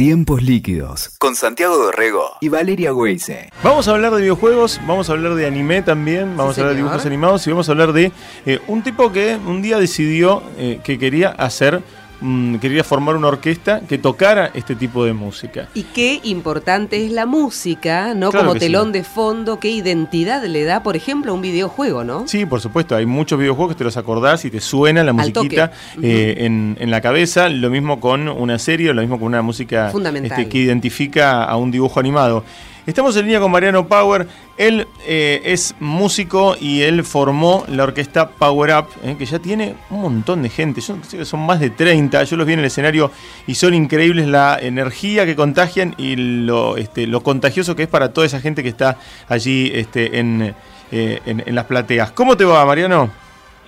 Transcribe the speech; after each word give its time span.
Tiempos 0.00 0.42
líquidos 0.42 1.10
con 1.18 1.36
Santiago 1.36 1.76
Dorrego 1.76 2.38
y 2.40 2.48
Valeria 2.48 2.94
Weise. 2.94 3.50
Vamos 3.62 3.86
a 3.86 3.90
hablar 3.90 4.14
de 4.14 4.22
videojuegos, 4.22 4.80
vamos 4.86 5.10
a 5.10 5.12
hablar 5.12 5.34
de 5.34 5.44
anime 5.44 5.82
también, 5.82 6.38
vamos 6.38 6.54
Sí, 6.54 6.62
a 6.62 6.64
hablar 6.64 6.74
de 6.74 6.82
dibujos 6.82 7.04
animados 7.04 7.46
y 7.46 7.50
vamos 7.50 7.68
a 7.68 7.72
hablar 7.72 7.92
de 7.92 8.10
eh, 8.46 8.60
un 8.66 8.82
tipo 8.82 9.12
que 9.12 9.36
un 9.36 9.60
día 9.60 9.76
decidió 9.78 10.42
eh, 10.56 10.80
que 10.82 10.98
quería 10.98 11.28
hacer, 11.28 11.82
mm, 12.20 12.56
quería 12.56 12.84
formar 12.84 13.16
una 13.16 13.28
orquesta 13.28 13.80
que 13.80 13.98
tocara 13.98 14.50
este 14.54 14.74
tipo 14.76 15.04
de 15.04 15.12
música. 15.12 15.68
Y 15.74 15.84
qué 15.84 16.20
importante 16.24 17.04
es 17.04 17.12
la 17.12 17.26
música, 17.26 18.14
¿no? 18.14 18.30
Claro 18.30 18.46
Como 18.46 18.54
sí. 18.54 18.60
telón 18.66 18.92
de 18.92 19.04
fondo, 19.04 19.58
qué 19.60 19.70
identidad 19.70 20.44
le 20.44 20.64
da, 20.64 20.82
por 20.82 20.96
ejemplo, 20.96 21.32
a 21.32 21.34
un 21.34 21.42
videojuego, 21.42 22.04
¿no? 22.04 22.26
Sí, 22.28 22.46
por 22.46 22.60
supuesto, 22.60 22.94
hay 22.96 23.06
muchos 23.06 23.38
videojuegos 23.38 23.74
que 23.74 23.78
te 23.78 23.84
los 23.84 23.96
acordás 23.96 24.44
y 24.44 24.50
te 24.50 24.60
suena 24.60 25.02
la 25.02 25.12
musiquita 25.12 25.72
eh, 26.02 26.34
en, 26.38 26.76
en 26.80 26.90
la 26.90 27.00
cabeza, 27.00 27.48
lo 27.48 27.70
mismo 27.70 28.00
con 28.00 28.28
una 28.28 28.58
serie, 28.58 28.92
lo 28.92 29.00
mismo 29.00 29.18
con 29.18 29.28
una 29.28 29.42
música 29.42 29.90
Fundamental. 29.90 30.38
este, 30.38 30.50
que 30.50 30.58
identifica 30.58 31.44
a 31.44 31.56
un 31.56 31.70
dibujo 31.70 32.00
animado. 32.00 32.44
Estamos 32.86 33.16
en 33.16 33.26
línea 33.26 33.40
con 33.40 33.50
Mariano 33.50 33.86
Power, 33.86 34.26
él 34.56 34.86
eh, 35.06 35.42
es 35.44 35.74
músico 35.80 36.56
y 36.58 36.82
él 36.82 37.04
formó 37.04 37.64
la 37.68 37.84
orquesta 37.84 38.30
Power 38.30 38.74
Up, 38.74 38.86
eh, 39.04 39.16
que 39.18 39.26
ya 39.26 39.38
tiene 39.38 39.74
un 39.90 40.00
montón 40.00 40.42
de 40.42 40.48
gente, 40.48 40.80
yo 40.80 41.24
son 41.24 41.40
más 41.40 41.60
de 41.60 41.70
30, 41.70 42.24
yo 42.24 42.36
los 42.36 42.46
vi 42.46 42.54
en 42.54 42.60
el 42.60 42.64
escenario 42.64 43.10
y 43.46 43.54
son 43.54 43.74
increíbles 43.74 44.26
la 44.26 44.58
energía 44.60 45.26
que 45.26 45.36
contagian 45.36 45.94
y 45.98 46.16
lo, 46.16 46.76
este, 46.76 47.06
lo 47.06 47.22
contagioso 47.22 47.76
que 47.76 47.82
es 47.82 47.88
para 47.88 48.12
toda 48.12 48.26
esa 48.26 48.40
gente 48.40 48.62
que 48.62 48.70
está 48.70 48.96
allí 49.28 49.70
este, 49.74 50.18
en, 50.18 50.54
eh, 50.90 51.20
en, 51.26 51.42
en 51.46 51.54
las 51.54 51.66
plateas. 51.66 52.12
¿Cómo 52.12 52.36
te 52.36 52.44
va, 52.44 52.64
Mariano? 52.64 53.10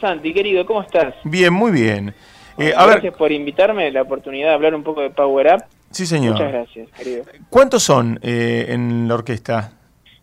Santi, 0.00 0.34
querido, 0.34 0.66
¿cómo 0.66 0.82
estás? 0.82 1.14
Bien, 1.22 1.52
muy 1.52 1.70
bien. 1.70 2.14
Eh, 2.58 2.72
a 2.76 2.84
gracias 2.84 3.02
ver, 3.04 3.12
por 3.12 3.32
invitarme, 3.32 3.90
la 3.90 4.02
oportunidad 4.02 4.48
de 4.48 4.54
hablar 4.54 4.74
un 4.74 4.82
poco 4.82 5.00
de 5.00 5.10
Power 5.10 5.54
Up. 5.54 5.64
Sí 5.92 6.06
señor. 6.06 6.32
Muchas 6.34 6.52
gracias, 6.52 6.88
querido. 6.90 7.24
¿Cuántos 7.50 7.82
son 7.82 8.18
eh, 8.22 8.66
en 8.68 9.06
la 9.08 9.14
orquesta? 9.14 9.72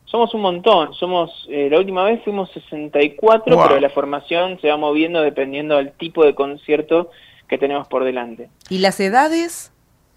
Somos 0.05 0.33
un 0.33 0.41
montón, 0.41 0.93
somos 0.95 1.45
eh, 1.49 1.67
la 1.71 1.77
última 1.77 2.03
vez 2.03 2.23
fuimos 2.23 2.49
64, 2.51 3.55
Wow. 3.55 3.67
pero 3.67 3.79
la 3.79 3.89
formación 3.91 4.59
se 4.59 4.67
va 4.69 4.77
moviendo 4.77 5.21
dependiendo 5.21 5.77
del 5.77 5.91
tipo 5.91 6.25
de 6.25 6.33
concierto 6.33 7.11
que 7.47 7.57
tenemos 7.59 7.87
por 7.87 8.03
delante. 8.03 8.49
¿Y 8.69 8.79
las 8.79 8.99
edades? 8.99 9.71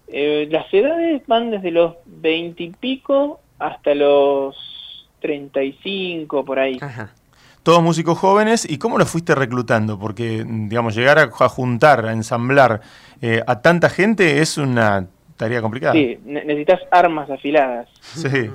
Eh, 0.07 0.47
las 0.51 0.71
edades 0.73 1.21
van 1.27 1.51
desde 1.51 1.71
los 1.71 1.93
20 2.05 2.63
y 2.63 2.69
pico 2.71 3.39
hasta 3.59 3.93
los 3.95 5.07
35, 5.21 6.43
por 6.45 6.59
ahí. 6.59 6.77
Ajá. 6.81 7.13
Todos 7.63 7.81
músicos 7.81 8.17
jóvenes. 8.17 8.69
¿Y 8.69 8.77
cómo 8.77 8.97
los 8.97 9.09
fuiste 9.09 9.35
reclutando? 9.35 9.97
Porque, 9.97 10.43
digamos, 10.45 10.95
llegar 10.95 11.17
a, 11.19 11.23
a 11.23 11.49
juntar, 11.49 12.05
a 12.05 12.11
ensamblar 12.11 12.81
eh, 13.21 13.41
a 13.47 13.61
tanta 13.61 13.89
gente 13.89 14.41
es 14.41 14.57
una 14.57 15.07
tarea 15.37 15.61
complicada. 15.61 15.93
Sí, 15.93 16.17
ne- 16.25 16.43
necesitas 16.45 16.81
armas 16.91 17.29
afiladas. 17.29 17.89
Sí. 18.01 18.49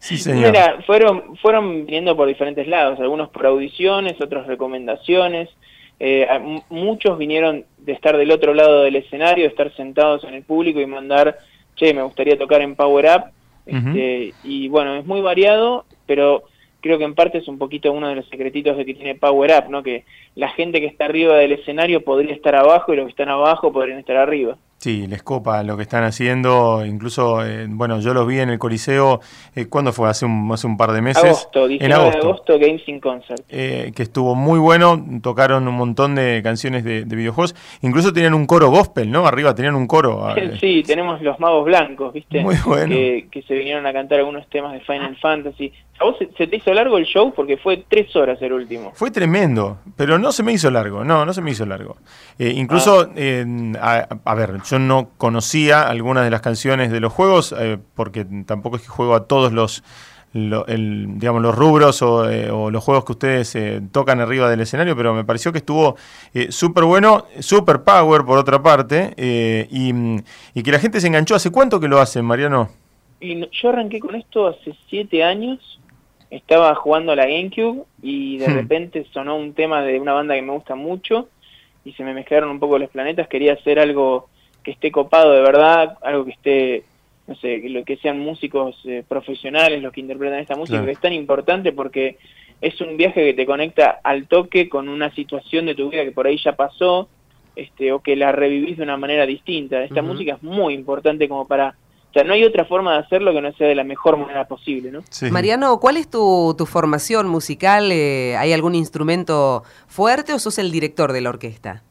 Sí, 0.00 0.18
señor. 0.18 0.50
Mira, 0.52 0.82
fueron, 0.86 1.36
fueron 1.38 1.86
viniendo 1.86 2.14
por 2.14 2.28
diferentes 2.28 2.66
lados, 2.68 3.00
algunos 3.00 3.30
por 3.30 3.46
audiciones, 3.46 4.20
otros 4.20 4.46
recomendaciones. 4.46 5.48
Eh, 5.98 6.26
muchos 6.68 7.16
vinieron 7.16 7.64
de 7.78 7.92
estar 7.92 8.16
del 8.16 8.30
otro 8.32 8.52
lado 8.54 8.82
del 8.82 8.96
escenario, 8.96 9.44
de 9.44 9.48
estar 9.50 9.72
sentados 9.74 10.24
en 10.24 10.34
el 10.34 10.42
público 10.42 10.80
y 10.80 10.86
mandar, 10.86 11.38
che, 11.76 11.94
me 11.94 12.02
gustaría 12.02 12.36
tocar 12.38 12.60
en 12.60 12.74
Power 12.74 13.06
Up. 13.16 13.24
Este, 13.64 14.34
Y 14.44 14.68
bueno, 14.68 14.96
es 14.96 15.06
muy 15.06 15.20
variado, 15.20 15.84
pero 16.06 16.42
creo 16.80 16.98
que 16.98 17.04
en 17.04 17.14
parte 17.14 17.38
es 17.38 17.46
un 17.48 17.56
poquito 17.58 17.92
uno 17.92 18.08
de 18.08 18.16
los 18.16 18.28
secretitos 18.28 18.76
de 18.76 18.84
que 18.84 18.94
tiene 18.94 19.14
Power 19.14 19.52
Up, 19.58 19.70
¿no? 19.70 19.82
Que 19.82 20.04
la 20.34 20.48
gente 20.50 20.80
que 20.80 20.86
está 20.86 21.04
arriba 21.06 21.36
del 21.36 21.52
escenario 21.52 22.02
podría 22.04 22.34
estar 22.34 22.54
abajo 22.56 22.92
y 22.92 22.96
los 22.96 23.06
que 23.06 23.10
están 23.12 23.28
abajo 23.30 23.72
podrían 23.72 24.00
estar 24.00 24.16
arriba. 24.16 24.56
Sí, 24.82 25.06
les 25.06 25.22
copa 25.22 25.62
lo 25.62 25.76
que 25.76 25.84
están 25.84 26.02
haciendo. 26.02 26.84
Incluso, 26.84 27.46
eh, 27.46 27.66
bueno, 27.68 28.00
yo 28.00 28.12
los 28.14 28.26
vi 28.26 28.40
en 28.40 28.50
el 28.50 28.58
Coliseo. 28.58 29.20
Eh, 29.54 29.66
¿Cuándo 29.66 29.92
fue? 29.92 30.08
Hace 30.08 30.26
un, 30.26 30.50
hace 30.52 30.66
un 30.66 30.76
par 30.76 30.90
de 30.90 31.00
meses. 31.00 31.22
Agosto, 31.22 31.68
19 31.68 31.86
en 31.86 31.92
agosto. 31.92 32.18
de 32.18 32.24
agosto, 32.32 32.58
Games 32.58 32.82
in 32.88 32.98
Concert. 32.98 33.44
eh, 33.48 33.92
que 33.94 34.02
estuvo 34.02 34.34
muy 34.34 34.58
bueno, 34.58 35.00
tocaron 35.22 35.68
un 35.68 35.76
montón 35.76 36.16
de 36.16 36.40
canciones 36.42 36.82
de, 36.82 37.04
de 37.04 37.14
videojuegos, 37.14 37.54
incluso 37.82 38.12
tenían 38.12 38.34
un 38.34 38.44
coro 38.44 38.70
gospel, 38.70 39.08
¿no? 39.08 39.24
Arriba 39.24 39.54
tenían 39.54 39.76
un 39.76 39.86
coro. 39.86 40.26
Sí, 40.60 40.82
tenemos 40.84 41.22
los 41.22 41.38
magos 41.38 41.64
blancos, 41.64 42.12
¿viste? 42.12 42.40
Muy 42.40 42.56
bueno. 42.66 42.88
Que, 42.88 43.28
que 43.30 43.42
se 43.42 43.54
vinieron 43.54 43.86
a 43.86 43.92
cantar 43.92 44.18
algunos 44.18 44.48
temas 44.48 44.72
de 44.72 44.80
Final 44.80 45.16
Fantasy. 45.20 45.72
¿A 46.02 46.04
vos 46.04 46.16
se, 46.18 46.28
se 46.36 46.46
te 46.48 46.56
hizo 46.56 46.74
largo 46.74 46.98
el 46.98 47.04
show? 47.04 47.32
Porque 47.32 47.56
fue 47.56 47.84
tres 47.88 48.14
horas 48.16 48.40
el 48.42 48.52
último. 48.52 48.90
Fue 48.94 49.10
tremendo, 49.10 49.78
pero 49.96 50.18
no 50.18 50.32
se 50.32 50.42
me 50.42 50.52
hizo 50.52 50.70
largo, 50.70 51.04
no, 51.04 51.24
no 51.24 51.32
se 51.32 51.40
me 51.40 51.52
hizo 51.52 51.64
largo. 51.64 51.96
Eh, 52.38 52.52
incluso, 52.56 53.02
Ah. 53.08 53.12
eh, 53.16 53.72
a, 53.80 54.08
a 54.24 54.34
ver, 54.34 54.60
yo 54.68 54.78
no 54.78 55.10
conocía 55.16 55.82
algunas 55.88 56.24
de 56.24 56.30
las 56.30 56.40
canciones 56.40 56.90
de 56.90 56.98
los 57.00 57.12
juegos, 57.12 57.54
eh, 57.58 57.78
porque 57.94 58.26
tampoco 58.46 58.76
es 58.76 58.82
que 58.82 58.88
juego 58.88 59.14
a 59.14 59.26
todos 59.28 59.52
los, 59.52 59.84
lo- 60.32 60.66
el- 60.66 61.18
digamos, 61.18 61.40
los 61.42 61.54
rubros 61.54 62.02
o, 62.02 62.28
eh, 62.28 62.50
o 62.50 62.70
los 62.70 62.82
juegos 62.82 63.04
que 63.04 63.12
ustedes 63.12 63.54
eh, 63.54 63.80
tocan 63.92 64.18
arriba 64.20 64.48
del 64.50 64.60
escenario, 64.60 64.96
pero 64.96 65.14
me 65.14 65.24
pareció 65.24 65.52
que 65.52 65.58
estuvo 65.58 65.96
eh, 66.34 66.50
súper 66.50 66.84
bueno, 66.84 67.26
super 67.40 67.82
power 67.82 68.24
por 68.24 68.38
otra 68.38 68.62
parte, 68.62 69.12
eh, 69.16 69.68
y, 69.70 69.92
y 70.54 70.62
que 70.62 70.72
la 70.72 70.78
gente 70.78 71.00
se 71.00 71.06
enganchó. 71.06 71.34
¿Hace 71.34 71.50
cuánto 71.50 71.78
que 71.78 71.86
lo 71.88 72.00
hacen, 72.00 72.24
Mariano? 72.24 72.70
Y 73.20 73.36
no- 73.36 73.46
yo 73.52 73.68
arranqué 73.68 74.00
con 74.00 74.14
esto 74.16 74.48
hace 74.48 74.74
siete 74.88 75.22
años. 75.22 75.78
Estaba 76.36 76.74
jugando 76.74 77.12
a 77.12 77.16
la 77.16 77.26
GameCube 77.26 77.84
y 78.02 78.38
de 78.38 78.48
Hmm. 78.48 78.54
repente 78.54 79.06
sonó 79.12 79.36
un 79.36 79.52
tema 79.52 79.82
de 79.82 80.00
una 80.00 80.14
banda 80.14 80.34
que 80.34 80.40
me 80.42 80.52
gusta 80.52 80.74
mucho 80.74 81.28
y 81.84 81.92
se 81.92 82.04
me 82.04 82.14
mezclaron 82.14 82.48
un 82.50 82.58
poco 82.58 82.78
los 82.78 82.88
planetas. 82.88 83.28
Quería 83.28 83.52
hacer 83.52 83.78
algo 83.78 84.28
que 84.62 84.70
esté 84.70 84.90
copado 84.90 85.32
de 85.32 85.42
verdad, 85.42 85.98
algo 86.02 86.24
que 86.24 86.30
esté, 86.30 86.84
no 87.26 87.34
sé, 87.34 87.58
lo 87.68 87.84
que 87.84 87.96
sean 87.98 88.18
músicos 88.18 88.80
eh, 88.86 89.04
profesionales 89.06 89.82
los 89.82 89.92
que 89.92 90.00
interpretan 90.00 90.38
esta 90.38 90.56
música, 90.56 90.78
Claro. 90.78 90.86
que 90.86 90.92
es 90.92 91.00
tan 91.00 91.12
importante 91.12 91.72
porque 91.72 92.16
es 92.62 92.80
un 92.80 92.96
viaje 92.96 93.24
que 93.26 93.34
te 93.34 93.44
conecta 93.44 94.00
al 94.02 94.26
toque 94.26 94.68
con 94.70 94.88
una 94.88 95.14
situación 95.14 95.66
de 95.66 95.74
tu 95.74 95.90
vida 95.90 96.04
que 96.04 96.12
por 96.12 96.26
ahí 96.26 96.38
ya 96.42 96.52
pasó, 96.56 97.08
este, 97.56 97.92
o 97.92 97.98
que 98.00 98.16
la 98.16 98.32
revivís 98.32 98.78
de 98.78 98.84
una 98.84 98.96
manera 98.96 99.26
distinta. 99.26 99.84
Esta 99.84 100.00
música 100.00 100.34
es 100.36 100.42
muy 100.42 100.72
importante 100.72 101.28
como 101.28 101.46
para... 101.46 101.74
O 102.12 102.14
sea, 102.14 102.24
no 102.24 102.34
hay 102.34 102.44
otra 102.44 102.66
forma 102.66 102.92
de 102.92 102.98
hacerlo 102.98 103.32
que 103.32 103.40
no 103.40 103.52
sea 103.54 103.68
de 103.68 103.74
la 103.74 103.84
mejor 103.84 104.18
manera 104.18 104.46
posible, 104.46 104.90
¿no? 104.90 105.00
Sí. 105.08 105.30
Mariano, 105.30 105.80
¿cuál 105.80 105.96
es 105.96 106.10
tu, 106.10 106.54
tu 106.58 106.66
formación 106.66 107.26
musical? 107.26 107.90
Eh, 107.90 108.36
¿Hay 108.36 108.52
algún 108.52 108.74
instrumento 108.74 109.62
fuerte 109.86 110.34
o 110.34 110.38
sos 110.38 110.58
el 110.58 110.70
director 110.70 111.12
de 111.12 111.22
la 111.22 111.30
orquesta? 111.30 111.82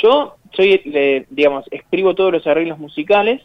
Yo 0.00 0.36
soy, 0.54 0.80
eh, 0.84 1.26
digamos, 1.28 1.66
escribo 1.70 2.14
todos 2.14 2.32
los 2.32 2.46
arreglos 2.46 2.78
musicales, 2.78 3.42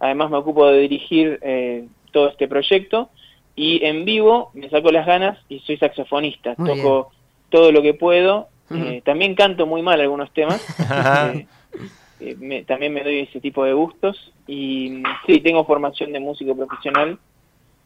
además 0.00 0.30
me 0.30 0.36
ocupo 0.36 0.66
de 0.66 0.80
dirigir 0.80 1.38
eh, 1.42 1.86
todo 2.10 2.28
este 2.28 2.48
proyecto 2.48 3.10
y 3.54 3.84
en 3.84 4.04
vivo 4.04 4.50
me 4.54 4.68
saco 4.68 4.90
las 4.90 5.06
ganas 5.06 5.38
y 5.48 5.60
soy 5.60 5.76
saxofonista, 5.76 6.54
Muy 6.58 6.76
toco 6.76 7.10
todo 7.50 7.70
lo 7.70 7.82
que 7.82 7.94
puedo, 7.94 8.48
eh, 8.74 9.02
también 9.04 9.34
canto 9.34 9.66
muy 9.66 9.82
mal 9.82 10.00
algunos 10.00 10.32
temas, 10.32 10.60
Ajá. 10.80 11.34
eh, 12.22 12.36
me- 12.38 12.64
también 12.64 12.92
me 12.94 13.02
doy 13.02 13.20
ese 13.20 13.40
tipo 13.40 13.64
de 13.64 13.72
gustos 13.72 14.32
y 14.46 14.90
mm, 14.90 15.02
sí, 15.26 15.40
tengo 15.40 15.64
formación 15.64 16.12
de 16.12 16.20
músico 16.20 16.56
profesional, 16.56 17.18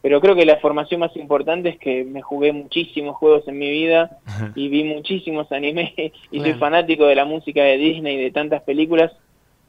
pero 0.02 0.20
creo 0.20 0.36
que 0.36 0.44
la 0.46 0.58
formación 0.58 1.00
más 1.00 1.16
importante 1.16 1.70
es 1.70 1.78
que 1.78 2.04
me 2.04 2.22
jugué 2.22 2.52
muchísimos 2.52 3.16
juegos 3.16 3.46
en 3.48 3.58
mi 3.58 3.70
vida 3.70 4.18
y 4.54 4.68
vi 4.68 4.84
muchísimos 4.84 5.50
animes 5.52 5.92
y 6.30 6.40
soy 6.40 6.54
fanático 6.54 7.06
de 7.06 7.14
la 7.16 7.24
música 7.24 7.62
de 7.64 7.76
Disney 7.76 8.16
y 8.16 8.22
de 8.24 8.30
tantas 8.30 8.62
películas 8.62 9.12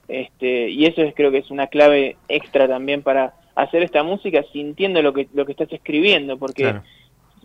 este 0.07 0.69
y 0.69 0.85
eso 0.85 1.01
es 1.01 1.13
creo 1.16 1.31
que 1.31 1.39
es 1.39 1.51
una 1.51 1.67
clave 1.67 2.16
extra 2.29 2.67
también 2.67 3.01
para 3.01 3.33
hacer 3.56 3.83
esta 3.83 4.03
música 4.03 4.44
sintiendo 4.53 5.01
lo 5.01 5.11
que 5.13 5.27
lo 5.33 5.45
que 5.45 5.51
estás 5.51 5.72
escribiendo 5.73 6.38
porque 6.38 6.63
Claro. 6.63 6.83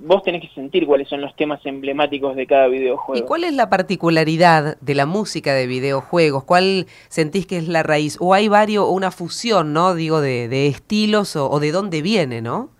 Vos 0.04 0.22
tenés 0.22 0.42
que 0.42 0.48
sentir 0.54 0.86
cuáles 0.86 1.08
son 1.08 1.20
los 1.20 1.34
temas 1.36 1.64
emblemáticos 1.64 2.34
de 2.36 2.46
cada 2.46 2.68
¿Y 2.68 2.72
videojuego 2.72 3.26
cuál 3.26 3.44
es 3.44 3.54
la 3.54 3.70
particularidad 3.70 4.76
de 4.80 4.94
la 4.94 5.06
música 5.06 5.54
de 5.54 5.66
videojuegos? 5.66 6.44
¿Cuál 6.44 6.86
sentís 7.08 7.46
que 7.46 7.56
es 7.58 7.68
la 7.68 7.82
raíz? 7.82 8.16
¿O 8.20 8.34
hay 8.34 8.48
varios, 8.48 8.84
o 8.84 8.90
una 8.90 9.10
fusión, 9.10 9.72
¿no? 9.72 9.94
Digo, 9.94 10.20
de, 10.20 10.48
de 10.48 10.66
estilos 10.66 11.36
o, 11.36 11.48
o 11.50 11.60
de 11.60 11.72
dónde 11.72 12.02
viene, 12.02 12.42
¿no? 12.42 12.70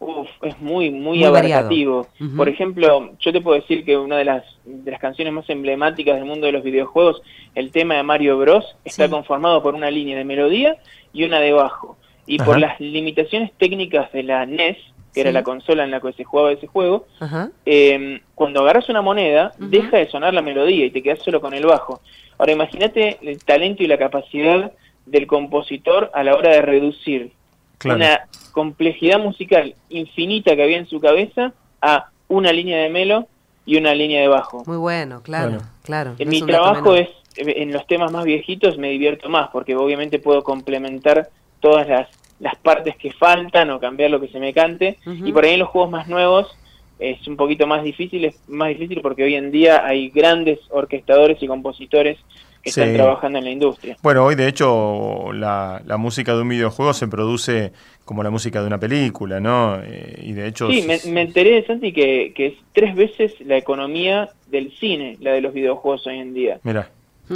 Uf, 0.00 0.28
es 0.42 0.60
muy, 0.60 0.90
muy, 0.90 1.18
Muy 1.18 1.24
abarcativo. 1.24 2.06
Por 2.36 2.48
ejemplo, 2.48 3.12
yo 3.20 3.32
te 3.32 3.40
puedo 3.40 3.58
decir 3.58 3.84
que 3.84 3.96
una 3.96 4.18
de 4.18 4.24
las, 4.24 4.44
de 4.64 4.90
las 4.90 5.00
canciones 5.00 5.32
más 5.32 5.48
emblemáticas 5.48 6.16
del 6.16 6.26
mundo 6.26 6.46
de 6.46 6.52
los 6.52 6.62
videojuegos, 6.62 7.22
el 7.54 7.70
tema 7.70 7.94
de 7.94 8.02
Mario 8.02 8.36
Bros, 8.38 8.76
está 8.84 9.06
Sí. 9.06 9.10
conformado 9.10 9.62
por 9.62 9.74
una 9.74 9.90
línea 9.90 10.18
de 10.18 10.24
melodía 10.24 10.76
y 11.14 11.24
una 11.24 11.40
de 11.40 11.52
bajo. 11.52 11.96
Y 12.26 12.38
por 12.38 12.58
las 12.58 12.78
limitaciones 12.80 13.50
técnicas 13.58 14.12
de 14.12 14.22
la 14.24 14.44
NES, 14.46 14.76
que 15.14 15.20
era 15.20 15.30
la 15.32 15.44
consola 15.44 15.84
en 15.84 15.90
la 15.92 16.00
que 16.00 16.12
se 16.12 16.24
jugaba 16.24 16.50
ese 16.52 16.66
juego, 16.66 17.06
Ajá. 17.20 17.50
eh, 17.64 18.20
cuando 18.34 18.60
agarras 18.62 18.88
una 18.88 19.00
moneda, 19.00 19.52
deja 19.58 19.96
de 19.98 20.08
sonar 20.10 20.34
la 20.34 20.42
melodía 20.42 20.84
y 20.86 20.90
te 20.90 21.02
quedas 21.02 21.20
solo 21.22 21.40
con 21.40 21.54
el 21.54 21.64
bajo. 21.64 22.00
Ahora 22.36 22.52
imagínate 22.52 23.18
el 23.22 23.38
talento 23.44 23.82
y 23.84 23.86
la 23.86 23.96
capacidad 23.96 24.72
del 25.06 25.26
compositor 25.28 26.10
a 26.14 26.24
la 26.24 26.34
hora 26.34 26.50
de 26.50 26.62
reducir 26.62 27.30
Claro. 27.78 27.98
una 27.98 28.26
complejidad 28.52 29.18
musical 29.20 29.74
infinita 29.90 30.56
que 30.56 30.62
había 30.62 30.78
en 30.78 30.86
su 30.88 31.00
cabeza 31.00 31.52
a 31.82 32.08
una 32.28 32.52
línea 32.52 32.78
de 32.78 32.88
melo 32.88 33.28
y 33.66 33.76
una 33.76 33.94
línea 33.94 34.20
de 34.22 34.28
bajo. 34.28 34.62
Muy 34.66 34.76
bueno, 34.78 35.22
claro, 35.22 35.50
Claro. 35.50 35.64
claro. 35.84 36.14
En 36.18 36.28
no 36.28 36.30
mi 36.32 36.42
trabajo 36.42 36.94
es, 36.94 37.08
eh, 37.36 37.54
en 37.62 37.72
los 37.72 37.86
temas 37.86 38.10
más 38.10 38.24
viejitos 38.24 38.78
me 38.78 38.90
divierto 38.90 39.28
más, 39.28 39.50
porque 39.50 39.76
obviamente 39.76 40.18
puedo 40.18 40.42
complementar 40.42 41.28
todas 41.60 41.86
las, 41.88 42.08
las 42.40 42.56
partes 42.56 42.96
que 42.96 43.12
faltan 43.12 43.70
o 43.70 43.80
cambiar 43.80 44.10
lo 44.10 44.20
que 44.20 44.28
se 44.28 44.40
me 44.40 44.52
cante. 44.52 44.98
Y 45.06 45.32
por 45.32 45.44
ahí 45.44 45.54
en 45.54 45.60
los 45.60 45.68
juegos 45.68 45.90
más 45.90 46.08
nuevos 46.08 46.56
es 46.98 47.26
un 47.26 47.36
poquito 47.36 47.66
más 47.66 47.82
difícil, 47.82 48.24
es 48.24 48.40
más 48.48 48.68
difícil 48.68 49.00
porque 49.00 49.24
hoy 49.24 49.34
en 49.34 49.50
día 49.50 49.84
hay 49.84 50.10
grandes 50.10 50.60
orquestadores 50.70 51.42
y 51.42 51.46
compositores 51.46 52.18
que 52.62 52.70
están 52.70 52.94
trabajando 52.94 53.38
en 53.38 53.44
la 53.44 53.50
industria. 53.50 53.96
Bueno, 54.02 54.24
hoy 54.24 54.36
de 54.36 54.48
hecho 54.48 55.32
la, 55.32 55.82
la, 55.84 55.96
música 55.98 56.34
de 56.34 56.42
un 56.42 56.48
videojuego 56.48 56.94
se 56.94 57.08
produce 57.08 57.72
como 58.06 58.22
la 58.22 58.30
música 58.30 58.62
de 58.62 58.66
una 58.66 58.80
película, 58.80 59.38
¿no? 59.38 59.80
Eh, 59.82 60.20
y 60.22 60.32
de 60.32 60.46
hecho... 60.46 60.70
Sí, 60.70 60.82
me, 60.86 60.98
me 61.12 61.22
enteré, 61.22 61.64
Santi, 61.66 61.92
que, 61.92 62.32
que 62.34 62.46
es 62.46 62.54
tres 62.72 62.94
veces 62.94 63.34
la 63.40 63.58
economía 63.58 64.30
del 64.46 64.72
cine, 64.78 65.18
la 65.20 65.32
de 65.32 65.42
los 65.42 65.52
videojuegos 65.52 66.06
hoy 66.06 66.18
en 66.18 66.32
día. 66.32 66.58
Mira, 66.62 66.88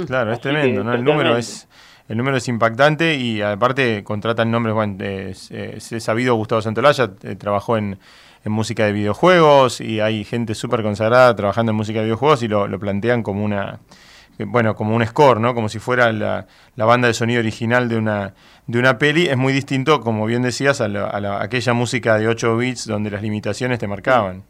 claro, 0.07 0.33
es 0.33 0.41
tremendo, 0.41 0.83
¿no? 0.83 0.93
El 0.93 1.03
número 1.03 1.37
es... 1.37 1.67
El 2.09 2.17
número 2.17 2.37
es 2.37 2.47
impactante 2.47 3.17
y 3.17 3.43
aparte 3.43 4.03
contratan 4.03 4.49
nombres, 4.49 4.73
bueno, 4.73 4.97
se 5.35 5.95
ha 5.95 5.99
sabido 5.99 6.33
Gustavo 6.33 6.59
Santolaya, 6.59 7.11
eh, 7.23 7.35
trabajó 7.35 7.77
en, 7.77 7.99
música 8.45 8.85
de 8.85 8.93
videojuegos 8.93 9.79
y 9.79 9.99
hay 9.99 10.23
gente 10.23 10.55
súper 10.55 10.81
consagrada 10.81 11.35
trabajando 11.35 11.71
en 11.71 11.75
música 11.75 11.99
de 11.99 12.05
videojuegos 12.05 12.41
y 12.41 12.47
lo, 12.47 12.79
plantean 12.79 13.21
como 13.21 13.43
una 13.43 13.79
bueno, 14.39 14.73
como 14.73 14.95
un 14.95 15.05
score, 15.05 15.39
¿no? 15.39 15.53
Como 15.53 15.67
si 15.67 15.77
fuera 15.77 16.11
la, 16.13 16.47
la, 16.77 16.85
banda 16.85 17.09
de 17.09 17.13
sonido 17.13 17.41
original 17.41 17.89
de 17.89 17.97
una, 17.97 18.33
de 18.65 18.79
una 18.79 18.97
peli, 18.97 19.27
es 19.27 19.35
muy 19.35 19.51
distinto, 19.51 19.99
como 19.99 20.25
bien 20.25 20.41
decías, 20.41 20.79
a, 20.79 20.85
a 20.85 21.43
aquella 21.43 21.73
música 21.73 22.17
de 22.17 22.29
8 22.29 22.57
bits 22.57 22.87
donde 22.87 23.11
las 23.11 23.21
limitaciones 23.21 23.77
te 23.79 23.87
marcaban. 23.87 24.43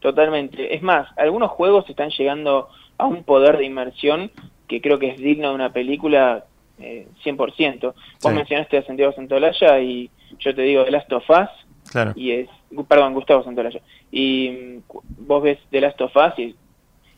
Totalmente. 0.00 0.74
Es 0.74 0.82
más, 0.82 1.08
algunos 1.16 1.52
juegos 1.52 1.88
están 1.88 2.10
llegando 2.10 2.68
a 2.98 3.06
un 3.06 3.22
poder 3.22 3.56
de 3.56 3.64
inmersión 3.64 4.32
que 4.68 4.80
creo 4.80 4.98
que 4.98 5.10
es 5.10 5.18
digno 5.18 5.50
de 5.50 5.54
una 5.54 5.72
película 5.72 6.44
eh, 6.78 7.06
100%. 7.24 7.94
Vos 8.22 8.32
mencionaste 8.32 8.78
a 8.78 8.84
Santiago 8.84 9.12
Santolaya 9.12 9.80
y 9.80 10.10
yo 10.38 10.54
te 10.54 10.62
digo 10.62 10.84
The 10.84 10.90
Last 10.90 11.12
of 11.12 11.28
Us, 11.30 11.48
Claro. 11.90 12.12
Y 12.16 12.32
es, 12.32 12.48
perdón, 12.88 13.14
Gustavo 13.14 13.44
Santolaya. 13.44 13.80
Y 14.10 14.50
mm, 14.50 14.98
vos 15.26 15.42
ves 15.42 15.58
The 15.70 15.80
Last 15.80 16.00
of 16.00 16.14
Us 16.16 16.38
y 16.38 16.56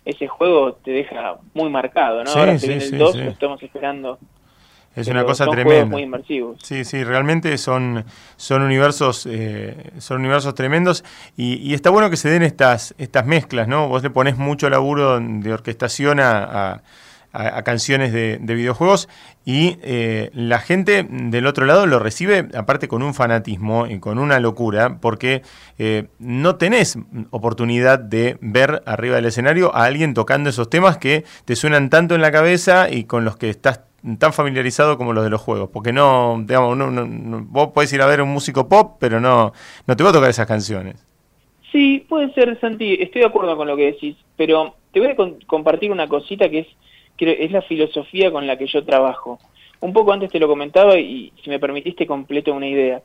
ese 0.04 0.26
juego 0.26 0.74
te 0.74 0.90
deja 0.90 1.36
muy 1.54 1.70
marcado, 1.70 2.24
¿no? 2.24 2.30
Ahora 2.30 2.58
se 2.58 2.68
viene 2.68 2.84
el 2.84 2.98
2, 2.98 3.16
lo 3.16 3.30
estamos 3.30 3.62
esperando. 3.62 4.18
Es 4.96 5.06
una 5.06 5.24
cosa 5.24 5.46
tremenda. 5.46 5.84
muy 5.84 6.02
inmersivos. 6.02 6.58
Sí, 6.62 6.84
sí, 6.84 7.04
realmente 7.04 7.56
son, 7.58 8.04
son 8.36 8.62
universos, 8.62 9.26
eh, 9.26 9.92
son 9.98 10.20
universos 10.20 10.54
tremendos 10.54 11.04
y, 11.36 11.54
y, 11.56 11.74
está 11.74 11.90
bueno 11.90 12.10
que 12.10 12.16
se 12.16 12.30
den 12.30 12.42
estas, 12.42 12.94
estas 12.98 13.24
mezclas, 13.24 13.68
¿no? 13.68 13.86
Vos 13.86 14.02
le 14.02 14.10
pones 14.10 14.38
mucho 14.38 14.68
laburo 14.68 15.20
de 15.20 15.52
orquestación 15.52 16.18
a 16.18 16.42
a, 16.42 16.82
canciones 17.64 18.12
de, 18.12 18.38
videojuegos 18.40 19.08
y 19.44 19.76
eh, 19.82 20.30
la 20.32 20.58
gente 20.58 21.06
del 21.08 21.46
otro 21.46 21.66
lado 21.66 21.86
lo 21.86 21.98
recibe 21.98 22.48
aparte 22.54 22.88
con 22.88 23.02
un 23.02 23.14
fanatismo 23.14 23.86
y 23.86 24.00
con 24.00 24.18
una 24.18 24.40
locura 24.40 24.98
porque 25.00 25.42
eh, 25.78 26.08
no 26.18 26.56
tenés 26.56 26.98
oportunidad 27.30 27.98
de 27.98 28.38
ver 28.40 28.82
arriba 28.86 29.16
del 29.16 29.26
escenario 29.26 29.74
a 29.74 29.84
alguien 29.84 30.14
tocando 30.14 30.50
esos 30.50 30.68
temas 30.68 30.98
que 30.98 31.24
te 31.44 31.54
suenan 31.54 31.90
tanto 31.90 32.14
en 32.14 32.22
la 32.22 32.32
cabeza 32.32 32.90
y 32.90 33.04
con 33.04 33.24
los 33.24 33.36
que 33.36 33.50
estás 33.50 33.82
tan 34.18 34.32
familiarizado 34.32 34.96
como 34.96 35.12
los 35.12 35.24
de 35.24 35.30
los 35.30 35.40
juegos, 35.40 35.70
porque 35.72 35.92
no, 35.92 36.36
digamos, 36.44 36.76
no, 36.76 37.44
vos 37.48 37.68
podés 37.68 37.92
ir 37.92 38.00
a 38.00 38.06
ver 38.06 38.22
un 38.22 38.28
músico 38.30 38.68
pop, 38.68 38.96
pero 39.00 39.20
no, 39.20 39.52
no 39.86 39.96
te 39.96 40.04
va 40.04 40.10
a 40.10 40.12
tocar 40.12 40.30
esas 40.30 40.46
canciones. 40.46 41.04
Sí, 41.72 42.06
puede 42.08 42.32
ser, 42.32 42.58
Santi, 42.60 42.94
estoy 42.94 43.22
de 43.22 43.26
acuerdo 43.26 43.56
con 43.56 43.68
lo 43.68 43.76
que 43.76 43.86
decís, 43.86 44.16
pero 44.36 44.74
te 44.92 45.00
voy 45.00 45.10
a 45.10 45.16
compartir 45.46 45.90
una 45.92 46.08
cosita 46.08 46.48
que 46.48 46.60
es 46.60 46.66
es 47.20 47.50
la 47.50 47.62
filosofía 47.62 48.30
con 48.30 48.46
la 48.46 48.56
que 48.56 48.66
yo 48.66 48.84
trabajo. 48.84 49.38
Un 49.80 49.92
poco 49.92 50.12
antes 50.12 50.30
te 50.30 50.38
lo 50.38 50.48
comentaba 50.48 50.98
y 50.98 51.32
si 51.42 51.50
me 51.50 51.60
permitiste 51.60 52.06
completo 52.06 52.52
una 52.52 52.66
idea. 52.66 53.02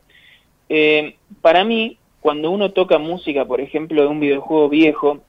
Eh, 0.69 1.15
para 1.41 1.63
mí, 1.63 1.97
cuando 2.19 2.49
uno 2.51 2.71
toca 2.71 2.97
música, 2.97 3.45
por 3.45 3.61
ejemplo, 3.61 4.01
de 4.01 4.07
un 4.07 4.19
videojuego 4.19 4.69
viejo, 4.69 5.19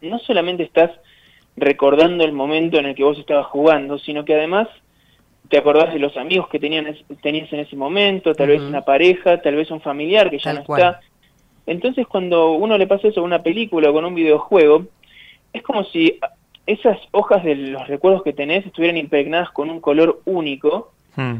no 0.00 0.18
solamente 0.20 0.62
estás 0.62 0.90
recordando 1.56 2.24
el 2.24 2.32
momento 2.32 2.78
en 2.78 2.86
el 2.86 2.94
que 2.94 3.04
vos 3.04 3.18
estabas 3.18 3.46
jugando, 3.46 3.98
sino 3.98 4.24
que 4.24 4.34
además 4.34 4.68
te 5.48 5.58
acordás 5.58 5.92
de 5.92 5.98
los 5.98 6.16
amigos 6.16 6.48
que 6.48 6.58
tenían, 6.58 6.96
tenías 7.22 7.52
en 7.52 7.60
ese 7.60 7.76
momento, 7.76 8.34
tal 8.34 8.48
vez 8.48 8.62
una 8.62 8.82
pareja, 8.82 9.42
tal 9.42 9.56
vez 9.56 9.70
un 9.70 9.82
familiar 9.82 10.30
que 10.30 10.38
ya 10.38 10.54
no 10.54 10.60
está. 10.60 11.00
Entonces 11.66 12.06
cuando 12.06 12.52
uno 12.52 12.78
le 12.78 12.86
pasa 12.86 13.08
eso 13.08 13.20
a 13.20 13.24
una 13.24 13.42
película 13.42 13.90
o 13.90 13.92
con 13.92 14.04
un 14.04 14.14
videojuego, 14.14 14.86
es 15.52 15.62
como 15.62 15.84
si 15.84 16.18
esas 16.66 16.98
hojas 17.10 17.44
de 17.44 17.54
los 17.54 17.86
recuerdos 17.88 18.22
que 18.22 18.32
tenés 18.32 18.66
estuvieran 18.66 18.96
impregnadas 18.96 19.50
con 19.50 19.70
un 19.70 19.80
color 19.80 20.20
único, 20.24 20.92
hmm. 21.16 21.36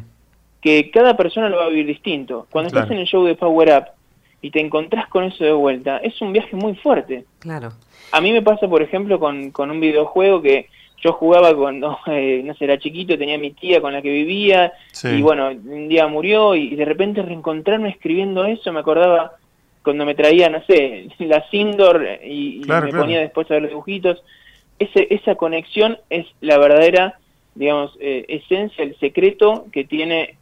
que 0.60 0.90
cada 0.90 1.16
persona 1.16 1.48
lo 1.48 1.58
va 1.58 1.66
a 1.66 1.68
vivir 1.68 1.86
distinto. 1.86 2.46
Cuando 2.50 2.68
estás 2.68 2.90
en 2.90 2.98
el 2.98 3.06
show 3.06 3.24
de 3.24 3.34
Power 3.34 3.78
Up 3.78 3.84
y 4.40 4.50
te 4.50 4.60
encontrás 4.60 5.08
con 5.08 5.24
eso 5.24 5.44
de 5.44 5.52
vuelta, 5.52 5.98
es 5.98 6.20
un 6.20 6.32
viaje 6.32 6.56
muy 6.56 6.74
fuerte. 6.74 7.24
Claro. 7.38 7.72
A 8.10 8.20
mí 8.20 8.32
me 8.32 8.42
pasa, 8.42 8.68
por 8.68 8.82
ejemplo, 8.82 9.18
con, 9.18 9.50
con 9.50 9.70
un 9.70 9.80
videojuego 9.80 10.42
que 10.42 10.68
yo 11.02 11.12
jugaba 11.12 11.54
cuando, 11.54 11.98
eh, 12.06 12.42
no 12.44 12.54
sé, 12.54 12.64
era 12.64 12.78
chiquito, 12.78 13.18
tenía 13.18 13.38
mi 13.38 13.52
tía 13.52 13.80
con 13.80 13.92
la 13.92 14.02
que 14.02 14.10
vivía, 14.10 14.72
y 15.04 15.22
bueno, 15.22 15.48
un 15.48 15.88
día 15.88 16.06
murió, 16.06 16.54
y 16.54 16.74
de 16.74 16.84
repente 16.84 17.22
reencontrarme 17.22 17.90
escribiendo 17.90 18.44
eso, 18.44 18.72
me 18.72 18.80
acordaba 18.80 19.32
cuando 19.82 20.06
me 20.06 20.14
traía, 20.14 20.48
no 20.48 20.62
sé, 20.64 21.08
la 21.18 21.48
Sindor 21.50 22.06
y, 22.24 22.62
me 22.66 22.92
ponía 22.92 23.20
después 23.20 23.50
a 23.50 23.54
ver 23.54 23.62
los 23.62 23.70
dibujitos 23.72 24.22
esa 24.94 25.34
conexión 25.36 25.98
es 26.10 26.26
la 26.40 26.58
verdadera, 26.58 27.18
digamos, 27.54 27.96
eh, 28.00 28.24
esencia, 28.28 28.84
el 28.84 28.98
secreto 28.98 29.66
que 29.72 29.84
tiene 29.84 30.36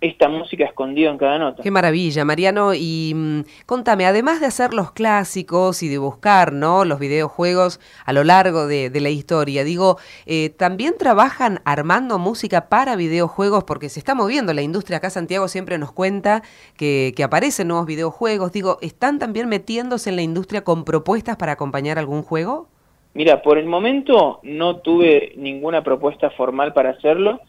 esta 0.00 0.28
música 0.28 0.64
escondida 0.64 1.10
en 1.10 1.18
cada 1.18 1.38
nota. 1.38 1.62
Qué 1.62 1.70
maravilla, 1.70 2.24
Mariano. 2.24 2.74
Y 2.74 3.12
mm, 3.14 3.40
contame, 3.66 4.06
además 4.06 4.40
de 4.40 4.46
hacer 4.46 4.74
los 4.74 4.92
clásicos 4.92 5.82
y 5.82 5.88
de 5.88 5.98
buscar 5.98 6.52
¿no? 6.52 6.84
los 6.84 6.98
videojuegos 6.98 7.80
a 8.04 8.12
lo 8.12 8.24
largo 8.24 8.66
de, 8.66 8.90
la 8.94 9.10
historia, 9.10 9.64
digo, 9.64 9.98
eh, 10.26 10.50
¿también 10.50 10.94
trabajan 10.98 11.60
armando 11.64 12.18
música 12.18 12.68
para 12.68 12.96
videojuegos? 12.96 13.64
Porque 13.64 13.88
se 13.88 13.98
está 13.98 14.14
moviendo 14.14 14.52
la 14.52 14.62
industria. 14.62 14.98
Acá 14.98 15.10
Santiago 15.10 15.48
siempre 15.48 15.78
nos 15.78 15.92
cuenta 15.92 16.42
que, 16.76 17.12
que 17.16 17.24
aparecen 17.24 17.68
nuevos 17.68 17.86
videojuegos. 17.86 18.52
Digo, 18.52 18.78
¿están 18.82 19.18
también 19.18 19.48
metiéndose 19.48 20.10
en 20.10 20.16
la 20.16 20.22
industria 20.22 20.64
con 20.64 20.84
propuestas 20.84 21.36
para 21.36 21.52
acompañar 21.52 21.98
algún 21.98 22.22
juego? 22.22 22.68
Mira, 23.14 23.42
por 23.42 23.58
el 23.58 23.66
momento 23.66 24.40
no 24.42 24.78
tuve 24.78 25.32
ninguna 25.36 25.84
propuesta 25.84 26.30
formal 26.30 26.72
para 26.72 26.90
hacerlo. 26.90 27.40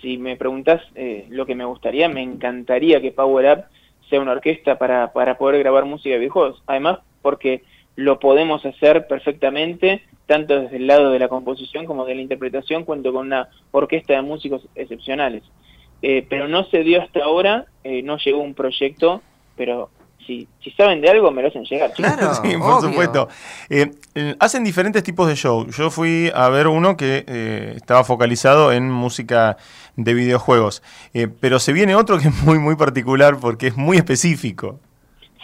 Si 0.00 0.18
me 0.18 0.36
preguntas 0.36 0.82
eh, 0.96 1.26
lo 1.30 1.46
que 1.46 1.54
me 1.54 1.64
gustaría, 1.64 2.08
me 2.08 2.22
encantaría 2.22 3.00
que 3.00 3.12
Power 3.12 3.58
Up 3.58 3.64
sea 4.10 4.20
una 4.20 4.32
orquesta 4.32 4.78
para, 4.78 5.12
para 5.12 5.38
poder 5.38 5.60
grabar 5.60 5.84
música 5.84 6.14
de 6.14 6.18
videojuegos. 6.18 6.62
Además, 6.66 6.98
porque 7.22 7.62
lo 7.94 8.18
podemos 8.18 8.66
hacer 8.66 9.06
perfectamente, 9.06 10.02
tanto 10.26 10.60
desde 10.60 10.76
el 10.76 10.88
lado 10.88 11.12
de 11.12 11.20
la 11.20 11.28
composición 11.28 11.86
como 11.86 12.04
de 12.04 12.16
la 12.16 12.22
interpretación, 12.22 12.84
cuento 12.84 13.12
con 13.12 13.26
una 13.26 13.48
orquesta 13.70 14.14
de 14.14 14.22
músicos 14.22 14.66
excepcionales. 14.74 15.44
Eh, 16.02 16.26
pero 16.28 16.48
no 16.48 16.64
se 16.64 16.82
dio 16.82 17.00
hasta 17.00 17.22
ahora, 17.22 17.66
eh, 17.84 18.02
no 18.02 18.18
llegó 18.18 18.40
un 18.40 18.54
proyecto, 18.54 19.22
pero 19.56 19.88
si, 20.26 20.46
si 20.62 20.70
saben 20.72 21.00
de 21.00 21.10
algo, 21.10 21.30
me 21.30 21.42
lo 21.42 21.48
hacen 21.48 21.64
llegar. 21.64 21.92
Claro, 21.92 22.34
sí, 22.42 22.56
por 22.56 22.80
supuesto. 22.80 23.28
Eh, 23.68 23.90
hacen 24.38 24.64
diferentes 24.64 25.02
tipos 25.02 25.28
de 25.28 25.34
show. 25.34 25.66
Yo 25.70 25.90
fui 25.90 26.30
a 26.34 26.48
ver 26.48 26.68
uno 26.68 26.96
que 26.96 27.24
eh, 27.26 27.72
estaba 27.76 28.04
focalizado 28.04 28.72
en 28.72 28.90
música 28.90 29.56
de 29.96 30.14
videojuegos, 30.14 30.82
eh, 31.14 31.28
pero 31.40 31.58
se 31.58 31.72
viene 31.72 31.94
otro 31.94 32.18
que 32.18 32.28
es 32.28 32.42
muy, 32.42 32.58
muy 32.58 32.76
particular 32.76 33.36
porque 33.40 33.68
es 33.68 33.76
muy 33.76 33.96
específico. 33.96 34.80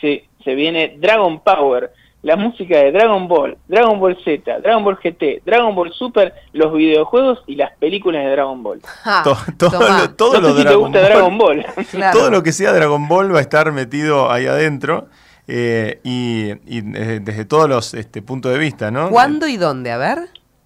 Sí, 0.01 0.23
se 0.45 0.55
viene 0.55 0.97
Dragon 0.99 1.41
Power 1.41 1.93
la 2.23 2.37
música 2.37 2.79
de 2.79 2.91
Dragon 2.91 3.29
Ball, 3.29 3.57
Dragon 3.69 4.01
Ball 4.01 4.19
Z, 4.25 4.59
Dragon 4.61 4.85
Ball 4.85 4.99
GT, 5.03 5.43
Dragon 5.45 5.75
Ball 5.75 5.93
Super, 5.93 6.35
los 6.53 6.73
videojuegos 6.73 7.43
y 7.47 7.55
las 7.55 7.77
películas 7.79 8.25
de 8.25 8.31
Dragon 8.33 8.63
Ball. 8.63 8.81
todo, 10.17 10.41
lo, 10.41 10.55
Dragon, 10.55 11.39
Ball. 11.39 11.65
Todo 12.13 12.31
lo 12.31 12.43
que 12.43 12.53
sea 12.53 12.73
Dragon 12.73 13.07
Ball 13.07 13.33
va 13.33 13.39
a 13.39 13.43
estar 13.43 13.71
metido 13.73 14.31
ahí 14.31 14.47
adentro. 14.47 15.09
Eh, 15.51 16.01
y, 16.05 16.81
desde 16.83 17.47
todos 17.47 17.71
los 17.71 17.95
este, 17.95 18.21
puntos 18.21 18.53
de 18.53 18.59
vista, 18.59 18.91
¿no? 18.91 19.09
¿Cuándo 19.09 19.47
y 19.47 19.57
dónde? 19.57 19.91
A 19.91 19.97
ver. 19.97 20.19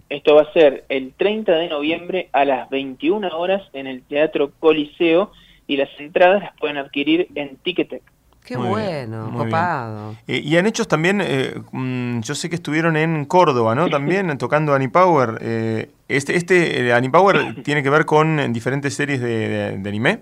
Esto 0.08 0.34
va 0.34 0.42
a 0.42 0.52
ser 0.52 0.84
el 0.88 1.14
30 1.16 1.52
de 1.52 1.68
noviembre 1.68 2.28
a 2.32 2.44
las 2.44 2.68
21 2.68 3.28
horas 3.28 3.62
en 3.72 3.86
el 3.86 4.02
Teatro 4.02 4.50
Coliseo 4.58 5.30
y 5.66 5.76
las 5.76 5.88
entradas 5.98 6.42
las 6.42 6.56
pueden 6.58 6.78
adquirir 6.78 7.28
en 7.34 7.56
Ticketek. 7.56 8.02
Qué 8.44 8.56
bueno, 8.56 9.32
copado. 9.36 10.16
Eh, 10.26 10.40
y 10.44 10.56
han 10.56 10.66
hecho 10.66 10.84
también, 10.84 11.20
eh, 11.20 11.54
mm, 11.70 12.20
yo 12.22 12.34
sé 12.34 12.48
que 12.48 12.56
estuvieron 12.56 12.96
en 12.96 13.24
Córdoba, 13.24 13.74
¿no? 13.76 13.88
También 13.90 14.36
tocando 14.36 14.74
Anipower. 14.74 15.38
Eh, 15.40 15.90
este 16.08 16.36
este 16.36 16.86
eh, 16.86 16.92
Anipower 16.92 17.62
tiene 17.62 17.82
que 17.84 17.90
ver 17.90 18.04
con 18.04 18.52
diferentes 18.52 18.94
series 18.94 19.20
de, 19.20 19.80
anime. 19.86 20.20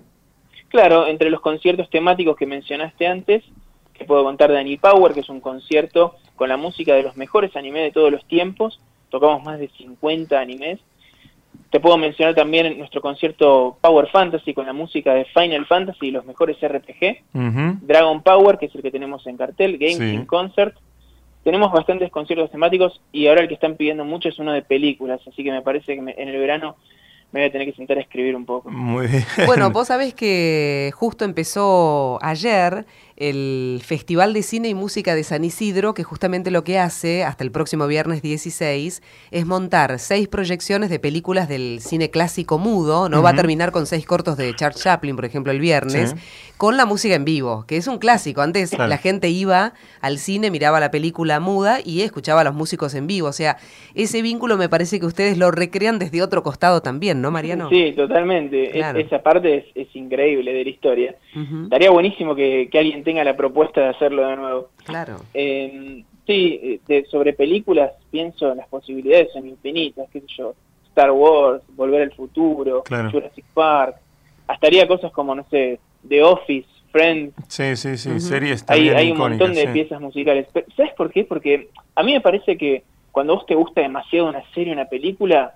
Claro, 0.68 1.06
entre 1.06 1.30
los 1.30 1.40
conciertos 1.40 1.88
temáticos 1.88 2.36
que 2.36 2.46
mencionaste 2.46 3.06
antes, 3.06 3.42
que 3.94 4.04
puedo 4.04 4.22
contar 4.22 4.50
de 4.52 4.58
Anipower, 4.58 5.14
que 5.14 5.20
es 5.20 5.28
un 5.30 5.40
concierto 5.40 6.14
con 6.36 6.50
la 6.50 6.58
música 6.58 6.94
de 6.94 7.02
los 7.02 7.16
mejores 7.16 7.56
animes 7.56 7.84
de 7.84 7.90
todos 7.90 8.12
los 8.12 8.24
tiempos. 8.26 8.80
Tocamos 9.08 9.42
más 9.42 9.58
de 9.58 9.68
50 9.68 10.38
animes. 10.38 10.78
Te 11.70 11.78
puedo 11.78 11.96
mencionar 11.96 12.34
también 12.34 12.76
nuestro 12.78 13.00
concierto 13.00 13.76
Power 13.80 14.08
Fantasy 14.08 14.52
con 14.54 14.66
la 14.66 14.72
música 14.72 15.14
de 15.14 15.24
Final 15.26 15.66
Fantasy 15.66 16.08
y 16.08 16.10
los 16.10 16.26
mejores 16.26 16.56
RPG. 16.60 17.22
Dragon 17.82 18.22
Power, 18.22 18.58
que 18.58 18.66
es 18.66 18.74
el 18.74 18.82
que 18.82 18.90
tenemos 18.90 19.26
en 19.26 19.36
cartel, 19.36 19.78
Game 19.78 20.26
Concert. 20.26 20.74
Tenemos 21.44 21.72
bastantes 21.72 22.10
conciertos 22.10 22.50
temáticos 22.50 23.00
y 23.12 23.28
ahora 23.28 23.42
el 23.42 23.48
que 23.48 23.54
están 23.54 23.76
pidiendo 23.76 24.04
mucho 24.04 24.28
es 24.28 24.38
uno 24.38 24.52
de 24.52 24.62
películas, 24.62 25.20
así 25.26 25.42
que 25.44 25.52
me 25.52 25.62
parece 25.62 25.94
que 25.94 26.00
en 26.00 26.28
el 26.28 26.38
verano 26.38 26.76
me 27.32 27.40
voy 27.40 27.48
a 27.48 27.52
tener 27.52 27.68
que 27.68 27.76
sentar 27.76 27.96
a 27.98 28.00
escribir 28.00 28.34
un 28.34 28.44
poco. 28.44 28.70
Muy 28.70 29.06
bien. 29.06 29.24
Bueno, 29.46 29.70
vos 29.72 29.88
sabés 29.88 30.14
que 30.14 30.90
justo 30.94 31.24
empezó 31.24 32.18
ayer 32.22 32.84
el 33.20 33.82
Festival 33.84 34.32
de 34.32 34.42
Cine 34.42 34.70
y 34.70 34.74
Música 34.74 35.14
de 35.14 35.24
San 35.24 35.44
Isidro, 35.44 35.92
que 35.92 36.02
justamente 36.04 36.50
lo 36.50 36.64
que 36.64 36.78
hace 36.78 37.22
hasta 37.22 37.44
el 37.44 37.52
próximo 37.52 37.86
viernes 37.86 38.22
16 38.22 39.02
es 39.30 39.46
montar 39.46 39.98
seis 39.98 40.26
proyecciones 40.26 40.88
de 40.88 40.98
películas 40.98 41.46
del 41.46 41.80
cine 41.80 42.08
clásico 42.08 42.58
mudo, 42.58 43.10
no 43.10 43.22
va 43.22 43.30
a 43.30 43.36
terminar 43.36 43.72
con 43.72 43.84
seis 43.84 44.06
cortos 44.06 44.38
de 44.38 44.56
Charles 44.56 44.82
Chaplin, 44.82 45.16
por 45.16 45.26
ejemplo, 45.26 45.52
el 45.52 45.60
viernes, 45.60 46.16
con 46.56 46.78
la 46.78 46.86
música 46.86 47.14
en 47.14 47.26
vivo, 47.26 47.64
que 47.68 47.76
es 47.76 47.86
un 47.86 47.98
clásico. 47.98 48.40
Antes 48.40 48.76
la 48.76 48.96
gente 48.96 49.28
iba 49.28 49.74
al 50.00 50.16
cine, 50.16 50.50
miraba 50.50 50.80
la 50.80 50.90
película 50.90 51.40
muda 51.40 51.80
y 51.84 52.00
escuchaba 52.00 52.40
a 52.40 52.44
los 52.44 52.54
músicos 52.54 52.94
en 52.94 53.06
vivo. 53.06 53.28
O 53.28 53.32
sea, 53.32 53.58
ese 53.94 54.22
vínculo 54.22 54.56
me 54.56 54.70
parece 54.70 54.98
que 54.98 55.04
ustedes 55.04 55.36
lo 55.36 55.50
recrean 55.50 55.98
desde 55.98 56.22
otro 56.22 56.42
costado 56.42 56.80
también, 56.80 57.20
¿no, 57.20 57.30
Mariano? 57.30 57.68
Sí, 57.68 57.92
totalmente. 57.92 58.78
esa 58.78 59.22
parte 59.22 59.70
es, 59.74 59.88
increíble 59.94 60.52
de 60.52 60.64
la 60.64 60.70
historia. 60.70 61.16
Estaría 61.34 61.90
buenísimo 61.90 62.34
que, 62.34 62.68
que 62.70 62.78
alguien 62.78 63.04
tenga 63.04 63.22
la 63.24 63.36
propuesta 63.36 63.80
de 63.80 63.88
hacerlo 63.88 64.26
de 64.26 64.36
nuevo. 64.36 64.70
Claro. 64.84 65.16
Eh, 65.34 66.02
sí, 66.26 66.80
sobre 67.10 67.32
películas 67.32 67.92
pienso 68.10 68.54
las 68.54 68.68
posibilidades 68.68 69.32
son 69.32 69.46
infinitas, 69.48 70.08
qué 70.12 70.20
sé 70.20 70.26
yo, 70.36 70.54
Star 70.88 71.12
Wars, 71.12 71.62
Volver 71.76 72.02
al 72.02 72.12
Futuro, 72.12 72.82
Jurassic 72.88 73.44
Park, 73.54 73.96
hasta 74.46 74.66
haría 74.66 74.88
cosas 74.88 75.12
como, 75.12 75.34
no 75.34 75.46
sé, 75.50 75.78
The 76.08 76.22
Office, 76.22 76.68
Friends. 76.90 77.34
Sí, 77.48 77.76
sí, 77.76 77.96
sí, 77.96 78.18
series 78.20 78.64
Hay, 78.68 78.88
hay 78.88 79.12
un 79.12 79.18
montón 79.18 79.54
de 79.54 79.68
piezas 79.68 80.00
musicales. 80.00 80.48
¿Sabes 80.76 80.92
por 80.94 81.12
qué? 81.12 81.24
Porque 81.24 81.68
a 81.94 82.02
mí 82.02 82.12
me 82.12 82.20
parece 82.20 82.56
que 82.56 82.82
cuando 83.12 83.36
vos 83.36 83.46
te 83.46 83.54
gusta 83.54 83.80
demasiado 83.80 84.28
una 84.28 84.42
serie, 84.52 84.72
una 84.72 84.86
película, 84.86 85.54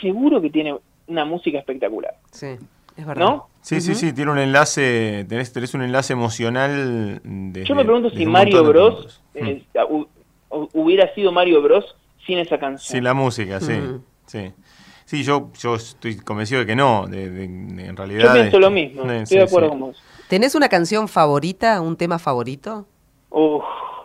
seguro 0.00 0.40
que 0.40 0.50
tiene 0.50 0.74
una 1.06 1.24
música 1.24 1.58
espectacular. 1.58 2.14
Sí. 2.30 2.56
Es 2.96 3.06
verdad. 3.06 3.24
¿No? 3.24 3.46
Sí, 3.62 3.80
sí, 3.80 3.94
sí, 3.94 4.12
tiene 4.12 4.30
un 4.30 4.38
enlace, 4.38 5.26
tenés, 5.28 5.52
tenés 5.52 5.74
un 5.74 5.82
enlace 5.82 6.12
emocional. 6.12 7.20
Yo 7.22 7.74
me 7.74 7.84
pregunto 7.84 8.10
si 8.10 8.24
Mario 8.24 8.64
Bros. 8.64 9.20
Eh, 9.34 9.62
mm. 9.74 10.04
hubiera 10.72 11.12
sido 11.14 11.30
Mario 11.30 11.60
Bros. 11.62 11.84
sin 12.26 12.38
esa 12.38 12.58
canción. 12.58 12.92
Sin 12.96 13.04
la 13.04 13.14
música, 13.14 13.60
sí. 13.60 13.74
sí. 14.26 14.52
Sí, 15.04 15.24
yo, 15.24 15.50
yo 15.60 15.74
estoy 15.74 16.16
convencido 16.18 16.60
de 16.60 16.66
que 16.66 16.76
no, 16.76 17.08
de, 17.08 17.24
en 17.44 17.96
realidad... 17.96 18.28
Yo 18.28 18.32
pienso 18.32 18.60
lo 18.60 18.70
mismo, 18.70 19.10
estoy 19.10 19.38
de 19.38 19.42
acuerdo 19.42 19.70
con 19.70 19.80
vos. 19.80 20.02
¿Tenés 20.28 20.54
una 20.54 20.68
canción 20.68 21.08
favorita, 21.08 21.80
un 21.80 21.96
tema 21.96 22.20
favorito? 22.20 22.86
Uf, 23.30 23.64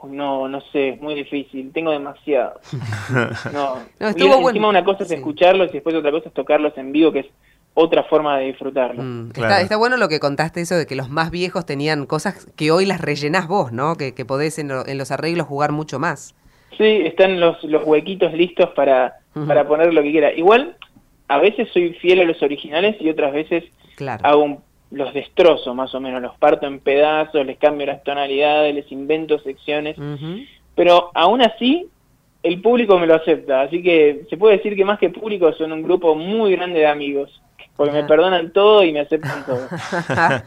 no, 0.10 0.48
no 0.48 0.62
sé, 0.72 0.98
muy 1.00 1.14
difícil, 1.14 1.72
tengo 1.72 1.92
demasiado. 1.92 2.60
No, 3.54 3.78
no 4.00 4.08
estuvo 4.08 4.50
encima 4.50 4.68
una 4.68 4.84
cosa 4.84 5.04
es 5.04 5.12
escucharlos 5.12 5.70
y 5.70 5.74
después 5.74 5.96
otra 5.96 6.10
cosa 6.10 6.30
es 6.30 6.34
tocarlos 6.34 6.76
en 6.78 6.92
vivo, 6.92 7.12
que 7.12 7.20
es 7.20 7.28
otra 7.76 8.04
forma 8.04 8.40
de 8.40 8.46
disfrutarlo. 8.46 9.04
Mm, 9.04 9.32
está, 9.36 9.78
bueno 9.78 9.98
lo 9.98 10.08
que 10.08 10.20
contaste 10.20 10.62
eso 10.62 10.76
de 10.76 10.88
que 10.88 10.96
los 10.96 11.10
más 11.10 11.30
viejos 11.30 11.66
tenían 11.66 12.06
cosas 12.08 12.48
que 12.56 12.72
hoy 12.72 12.86
las 12.86 13.02
rellenás 13.02 13.48
vos, 13.48 13.72
¿no? 13.72 13.96
Que, 13.98 14.16
que 14.16 14.26
podés 14.26 14.58
en, 14.58 14.70
los 14.70 15.12
arreglos 15.12 15.46
jugar 15.46 15.72
mucho 15.72 16.00
más. 16.00 16.34
Sí, 16.78 17.02
están 17.06 17.40
los, 17.40 17.64
los 17.64 17.84
huequitos 17.86 18.34
listos 18.34 18.70
para, 18.76 19.16
para 19.48 19.68
poner 19.68 19.94
lo 19.94 20.02
que 20.02 20.12
quiera. 20.12 20.34
Igual, 20.34 20.76
a 21.28 21.38
veces 21.38 21.70
soy 21.74 21.94
fiel 21.94 22.22
a 22.22 22.24
los 22.24 22.42
originales 22.42 22.96
y 23.00 23.10
otras 23.10 23.34
veces 23.34 23.66
hago 24.24 24.62
los 24.92 25.14
destrozo 25.14 25.74
más 25.74 25.94
o 25.94 26.00
menos, 26.00 26.22
los 26.22 26.38
parto 26.38 26.68
en 26.68 26.80
pedazos, 26.80 27.46
les 27.46 27.58
cambio 27.58 27.88
las 27.88 28.04
tonalidades, 28.04 28.74
les 28.74 28.90
invento 28.92 29.40
secciones. 29.40 29.98
Pero 30.76 31.12
aún 31.14 31.42
así, 31.42 31.90
el 32.44 32.62
público 32.62 32.98
me 33.00 33.08
lo 33.08 33.16
acepta. 33.16 33.62
Así 33.62 33.82
que 33.82 34.26
se 34.30 34.38
puede 34.38 34.58
decir 34.58 34.76
que 34.76 34.86
más 34.86 35.00
que 35.00 35.10
público 35.10 35.52
son 35.54 35.72
un 35.72 35.82
grupo 35.82 36.16
muy 36.16 36.52
grande 36.56 36.80
de 36.80 36.88
amigos. 36.88 37.42
Porque 37.76 37.94
me 37.94 38.04
perdonan 38.04 38.52
todo 38.52 38.84
y 38.84 38.94
me 38.94 39.02
aceptan 39.02 39.46
todo. 39.46 39.68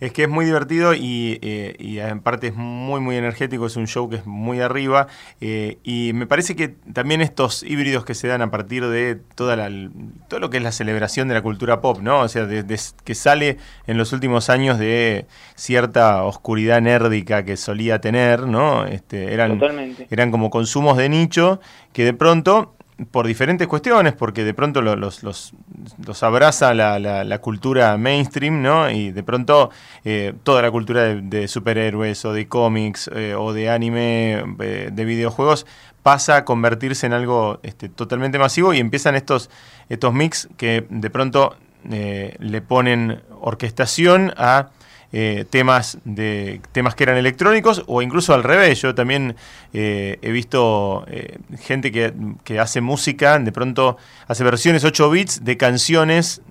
es 0.00 0.12
que 0.12 0.24
es 0.24 0.28
muy 0.28 0.44
divertido 0.44 0.94
y, 0.94 1.38
eh, 1.42 1.74
y, 1.78 1.98
en 1.98 2.20
parte 2.20 2.48
es 2.48 2.54
muy, 2.54 3.00
muy 3.00 3.16
energético, 3.16 3.66
es 3.66 3.76
un 3.76 3.88
show 3.88 4.08
que 4.08 4.16
es 4.16 4.26
muy 4.26 4.60
arriba. 4.60 5.08
Eh, 5.40 5.78
y 5.82 6.12
me 6.14 6.26
parece 6.26 6.54
que 6.54 6.68
también 6.92 7.20
estos 7.20 7.64
híbridos 7.64 8.04
que 8.04 8.14
se 8.14 8.28
dan 8.28 8.42
a 8.42 8.50
partir 8.50 8.86
de 8.86 9.18
toda 9.34 9.56
la, 9.56 9.70
todo 10.28 10.38
lo 10.38 10.50
que 10.50 10.58
es 10.58 10.62
la 10.62 10.72
celebración 10.72 11.26
de 11.26 11.34
la 11.34 11.42
cultura 11.42 11.80
pop, 11.80 11.98
¿no? 12.00 12.20
O 12.20 12.28
sea, 12.28 12.46
que 12.46 13.14
sale 13.14 13.58
en 13.86 13.98
los 13.98 14.12
últimos 14.12 14.50
años 14.50 14.78
de 14.78 15.26
cierta 15.56 16.22
oscuridad 16.22 16.80
nérdica 16.80 17.44
que 17.44 17.56
solía 17.56 18.00
tener, 18.00 18.46
¿no? 18.46 18.86
Este, 18.86 19.34
eran, 19.34 19.60
eran 20.10 20.30
como 20.30 20.50
consumos 20.50 20.96
de 20.96 21.08
nicho 21.08 21.60
que 21.92 22.04
de 22.04 22.14
pronto 22.14 22.74
por 23.10 23.26
diferentes 23.26 23.68
cuestiones, 23.68 24.12
porque 24.14 24.44
de 24.44 24.54
pronto 24.54 24.82
los, 24.82 25.22
los, 25.22 26.22
abraza 26.22 26.74
la, 26.74 26.98
la, 26.98 27.38
cultura 27.40 27.96
mainstream, 27.96 28.60
¿no? 28.60 28.90
Y 28.90 29.12
de 29.12 29.22
pronto 29.22 29.70
eh, 30.04 30.34
toda 30.42 30.62
la 30.62 30.70
cultura 30.70 31.14
de, 31.14 31.48
superhéroes 31.48 32.24
o 32.24 32.32
de 32.32 32.48
cómics 32.48 33.08
eh, 33.14 33.34
o 33.36 33.52
de 33.52 33.70
anime, 33.70 34.44
eh, 34.60 34.90
de 34.92 35.04
videojuegos, 35.04 35.66
pasa 36.02 36.36
a 36.36 36.44
convertirse 36.44 37.06
en 37.06 37.12
algo 37.12 37.60
este, 37.62 37.88
totalmente 37.88 38.38
masivo 38.38 38.74
y 38.74 38.78
empiezan 38.78 39.14
estos, 39.14 39.48
estos 39.88 40.12
mix 40.12 40.48
que 40.56 40.86
de 40.90 41.10
pronto 41.10 41.56
le 41.84 42.60
ponen 42.60 43.22
orquestación 43.40 44.34
a 44.36 44.70
eh, 45.10 45.46
temas 45.48 45.98
de 46.04 46.60
temas 46.72 46.94
que 46.94 47.04
eran 47.04 47.16
electrónicos 47.16 47.82
o 47.86 48.02
incluso 48.02 48.34
al 48.34 48.42
revés. 48.42 48.82
Yo 48.82 48.94
también 48.94 49.36
eh, 49.72 50.18
he 50.20 50.30
visto 50.30 51.06
eh, 51.08 51.38
gente 51.58 51.90
que, 51.90 52.12
que, 52.44 52.58
hace 52.58 52.82
música, 52.82 53.38
de 53.38 53.50
pronto 53.50 53.96
hace 54.26 54.44
versiones 54.44 54.84
8 54.84 55.10
bits 55.10 55.44
de 55.46 55.56
canciones 55.56 56.42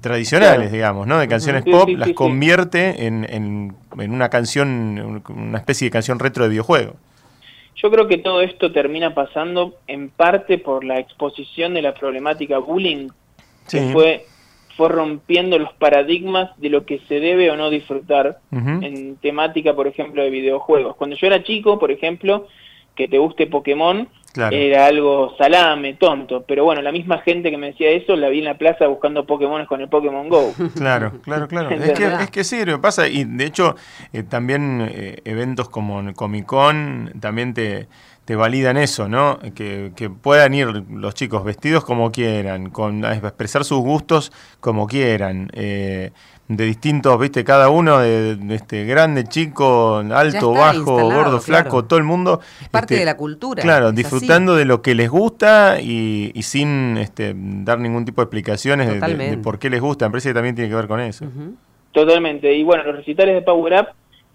tradicionales, 0.00 0.70
digamos, 0.70 1.08
¿no? 1.08 1.18
De 1.18 1.26
canciones 1.26 1.64
pop, 1.64 1.88
las 1.88 2.12
convierte 2.12 3.06
en, 3.06 3.26
en, 3.28 3.74
en, 3.98 4.12
una 4.12 4.28
canción, 4.28 5.22
una 5.28 5.58
especie 5.58 5.86
de 5.86 5.90
canción 5.90 6.20
retro 6.20 6.44
de 6.44 6.50
videojuego. 6.50 6.94
Yo 7.74 7.90
creo 7.90 8.06
que 8.06 8.18
todo 8.18 8.42
esto 8.42 8.70
termina 8.70 9.14
pasando 9.14 9.74
en 9.88 10.10
parte 10.10 10.58
por 10.58 10.84
la 10.84 11.00
exposición 11.00 11.74
de 11.74 11.82
la 11.82 11.94
problemática 11.94 12.58
bullying, 12.58 13.08
que 13.68 13.90
fue 13.92 14.26
fue 14.80 14.88
rompiendo 14.88 15.58
los 15.58 15.74
paradigmas 15.74 16.58
de 16.58 16.70
lo 16.70 16.86
que 16.86 17.00
se 17.00 17.20
debe 17.20 17.50
o 17.50 17.56
no 17.58 17.68
disfrutar 17.68 18.38
en 18.50 19.16
temática, 19.16 19.74
por 19.74 19.86
ejemplo, 19.86 20.22
de 20.22 20.30
videojuegos. 20.30 20.96
Cuando 20.96 21.16
yo 21.16 21.26
era 21.26 21.42
chico, 21.42 21.78
por 21.78 21.90
ejemplo, 21.90 22.46
que 22.94 23.06
te 23.06 23.18
guste 23.18 23.46
Pokémon, 23.46 24.08
era 24.34 24.86
algo 24.86 25.34
salame, 25.36 25.94
tonto. 25.94 26.44
Pero 26.46 26.64
bueno, 26.64 26.82
la 26.82 26.92
misma 26.92 27.18
gente 27.18 27.50
que 27.50 27.56
me 27.56 27.68
decía 27.68 27.90
eso 27.90 28.16
la 28.16 28.28
vi 28.28 28.38
en 28.38 28.44
la 28.46 28.58
plaza 28.58 28.86
buscando 28.86 29.26
Pokémon 29.26 29.64
con 29.66 29.80
el 29.80 29.88
Pokémon 29.88 30.28
Go. 30.28 30.52
Claro, 30.80 31.12
claro, 31.22 31.46
claro. 31.46 31.70
es, 31.70 31.92
que, 31.92 32.06
es 32.06 32.30
que 32.30 32.44
sí, 32.44 32.64
lo 32.64 32.80
pasa. 32.80 33.06
Y 33.08 33.24
de 33.24 33.44
hecho, 33.44 33.76
eh, 34.12 34.22
también 34.22 34.88
eh, 34.90 35.20
eventos 35.24 35.68
como 35.68 36.12
Comic 36.14 36.46
Con 36.46 37.12
también 37.20 37.54
te 37.54 37.88
te 38.30 38.36
validan 38.36 38.76
eso, 38.76 39.08
¿no? 39.08 39.40
Que, 39.56 39.90
puedan 40.22 40.54
ir 40.54 40.68
los 40.88 41.14
chicos 41.14 41.42
vestidos 41.42 41.84
como 41.84 42.12
quieran, 42.12 42.70
con 42.70 43.04
a 43.04 43.14
expresar 43.14 43.64
sus 43.64 43.80
gustos 43.80 44.30
como 44.60 44.86
quieran, 44.86 45.50
eh, 45.52 46.12
de 46.50 46.64
distintos, 46.64 47.18
viste, 47.20 47.44
cada 47.44 47.70
uno 47.70 48.00
de, 48.00 48.36
este 48.50 48.84
grande, 48.84 49.24
chico, 49.24 50.02
alto, 50.12 50.52
bajo, 50.52 51.04
gordo, 51.04 51.40
flaco, 51.40 51.84
todo 51.84 51.98
el 51.98 52.04
mundo. 52.04 52.40
parte 52.72 52.94
este, 52.94 53.00
de 53.00 53.04
la 53.04 53.16
cultura. 53.16 53.62
Claro, 53.62 53.92
disfrutando 53.92 54.56
de 54.56 54.64
lo 54.64 54.82
que 54.82 54.96
les 54.96 55.08
gusta 55.08 55.80
y, 55.80 56.32
sin 56.42 56.98
este, 56.98 57.34
dar 57.36 57.78
ningún 57.78 58.04
tipo 58.04 58.20
de 58.20 58.24
explicaciones 58.24 59.00
de, 59.00 59.38
por 59.38 59.60
qué 59.60 59.70
les 59.70 59.80
gusta. 59.80 60.06
Me 60.06 60.10
parece 60.10 60.30
que 60.30 60.34
también 60.34 60.56
tiene 60.56 60.68
que 60.68 60.74
ver 60.74 60.88
con 60.88 60.98
eso. 60.98 61.24
Totalmente. 61.92 62.52
Y 62.52 62.64
bueno, 62.64 62.82
los 62.82 62.96
recitales 62.96 63.36
de 63.36 63.42
Power 63.42 63.80
Up 63.80 63.86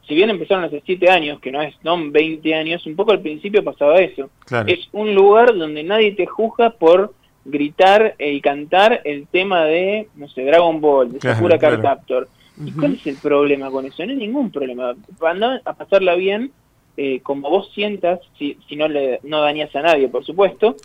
si 0.07 0.13
bien 0.13 0.29
empezaron 0.29 0.63
hace 0.63 0.84
7 0.86 1.10
años, 1.10 1.39
que 1.39 1.51
no 1.51 1.62
es 1.62 1.74
no 1.84 1.98
20 2.00 2.53
años, 2.53 2.86
un 2.86 2.95
poco 2.95 3.12
al 3.12 3.22
principio 3.22 3.63
pasaba 3.63 3.98
eso. 3.98 4.29
Es 4.67 4.88
un 4.91 5.15
lugar 5.15 5.57
donde 5.57 5.84
nadie 5.84 6.12
te 6.12 6.27
juzga 6.27 6.69
por 6.69 7.13
gritar 7.45 8.15
y 8.19 8.41
cantar 8.41 9.01
el 9.05 9.27
tema 9.27 9.63
de, 9.65 10.09
no 10.15 10.27
sé, 10.27 10.43
Dragon 10.43 10.81
Ball, 10.81 11.13
de 11.13 11.21
Sakura 11.21 11.57
Card 11.59 11.81
Captor. 11.81 12.27
¿Y 12.63 12.71
cuál 12.71 12.93
es 12.93 13.05
el 13.05 13.17
problema 13.17 13.69
con 13.69 13.85
eso? 13.85 14.03
No 14.05 14.11
hay 14.11 14.17
ningún 14.17 14.49
problema. 14.49 14.95
Anda 15.21 15.61
a 15.63 15.73
pasarla 15.73 16.15
bien, 16.15 16.51
eh, 16.97 17.19
como 17.21 17.49
vos 17.49 17.69
sientas, 17.73 18.19
si, 18.37 18.57
si 18.67 18.75
no 18.75 18.87
le 18.87 19.19
no 19.23 19.41
dañas 19.41 19.75
a 19.75 19.81
nadie, 19.81 20.07
por 20.07 20.25
supuesto, 20.25 20.75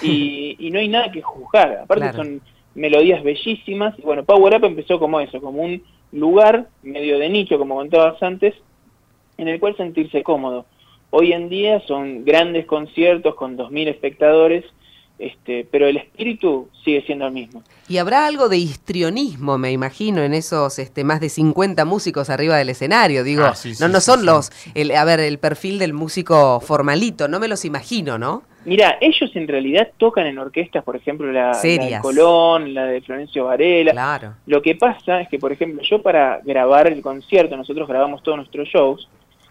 y, 0.00 0.56
y 0.66 0.70
no 0.70 0.78
hay 0.78 0.88
nada 0.88 1.12
que 1.12 1.22
juzgar. 1.22 1.80
Aparte 1.82 2.12
son 2.12 2.40
melodías 2.74 3.22
bellísimas. 3.22 3.98
Y 3.98 4.02
bueno, 4.02 4.24
Power 4.24 4.56
Up 4.56 4.64
empezó 4.64 4.98
como 4.98 5.20
eso, 5.20 5.40
como 5.40 5.62
un 5.62 5.82
lugar 6.12 6.68
medio 6.82 7.18
de 7.18 7.28
nicho, 7.28 7.58
como 7.58 7.76
contabas 7.76 8.22
antes, 8.22 8.54
en 9.36 9.48
el 9.48 9.60
cual 9.60 9.76
sentirse 9.76 10.22
cómodo. 10.22 10.64
Hoy 11.10 11.32
en 11.32 11.48
día 11.48 11.80
son 11.86 12.24
grandes 12.24 12.66
conciertos 12.66 13.34
con 13.34 13.56
2.000 13.56 13.88
espectadores 13.88 14.64
este, 15.18 15.66
pero 15.70 15.86
el 15.86 15.96
espíritu 15.96 16.68
sigue 16.84 17.02
siendo 17.02 17.26
el 17.26 17.32
mismo. 17.32 17.62
Y 17.88 17.98
habrá 17.98 18.26
algo 18.26 18.48
de 18.48 18.58
histrionismo, 18.58 19.58
me 19.58 19.72
imagino, 19.72 20.22
en 20.22 20.34
esos 20.34 20.78
este, 20.78 21.04
más 21.04 21.20
de 21.20 21.28
50 21.28 21.84
músicos 21.84 22.30
arriba 22.30 22.56
del 22.56 22.68
escenario. 22.68 23.24
Digo, 23.24 23.44
Ah, 23.44 23.54
sí, 23.54 23.74
sí, 23.74 23.82
no, 23.82 23.88
no 23.88 24.00
sí, 24.00 24.06
son 24.06 24.20
sí. 24.20 24.26
los, 24.26 24.50
el, 24.74 24.90
a 24.92 25.04
ver, 25.04 25.20
el 25.20 25.38
perfil 25.38 25.78
del 25.78 25.92
músico 25.92 26.60
formalito, 26.60 27.28
no 27.28 27.40
me 27.40 27.48
los 27.48 27.64
imagino, 27.64 28.18
¿no? 28.18 28.42
Mira, 28.64 28.98
ellos 29.00 29.30
en 29.34 29.48
realidad 29.48 29.88
tocan 29.96 30.26
en 30.26 30.38
orquestas, 30.38 30.84
por 30.84 30.94
ejemplo, 30.96 31.32
la, 31.32 31.52
la 31.52 31.60
de. 31.60 31.98
Colón, 32.02 32.74
la 32.74 32.84
de 32.84 33.00
Florencio 33.00 33.44
Varela. 33.46 33.92
Claro. 33.92 34.34
Lo 34.46 34.60
que 34.60 34.74
pasa 34.74 35.22
es 35.22 35.28
que, 35.28 35.38
por 35.38 35.52
ejemplo, 35.52 35.80
yo 35.82 36.02
para 36.02 36.40
grabar 36.44 36.86
el 36.86 37.00
concierto, 37.00 37.56
nosotros 37.56 37.88
grabamos 37.88 38.22
todos 38.22 38.36
nuestros 38.36 38.68
shows, 38.68 39.08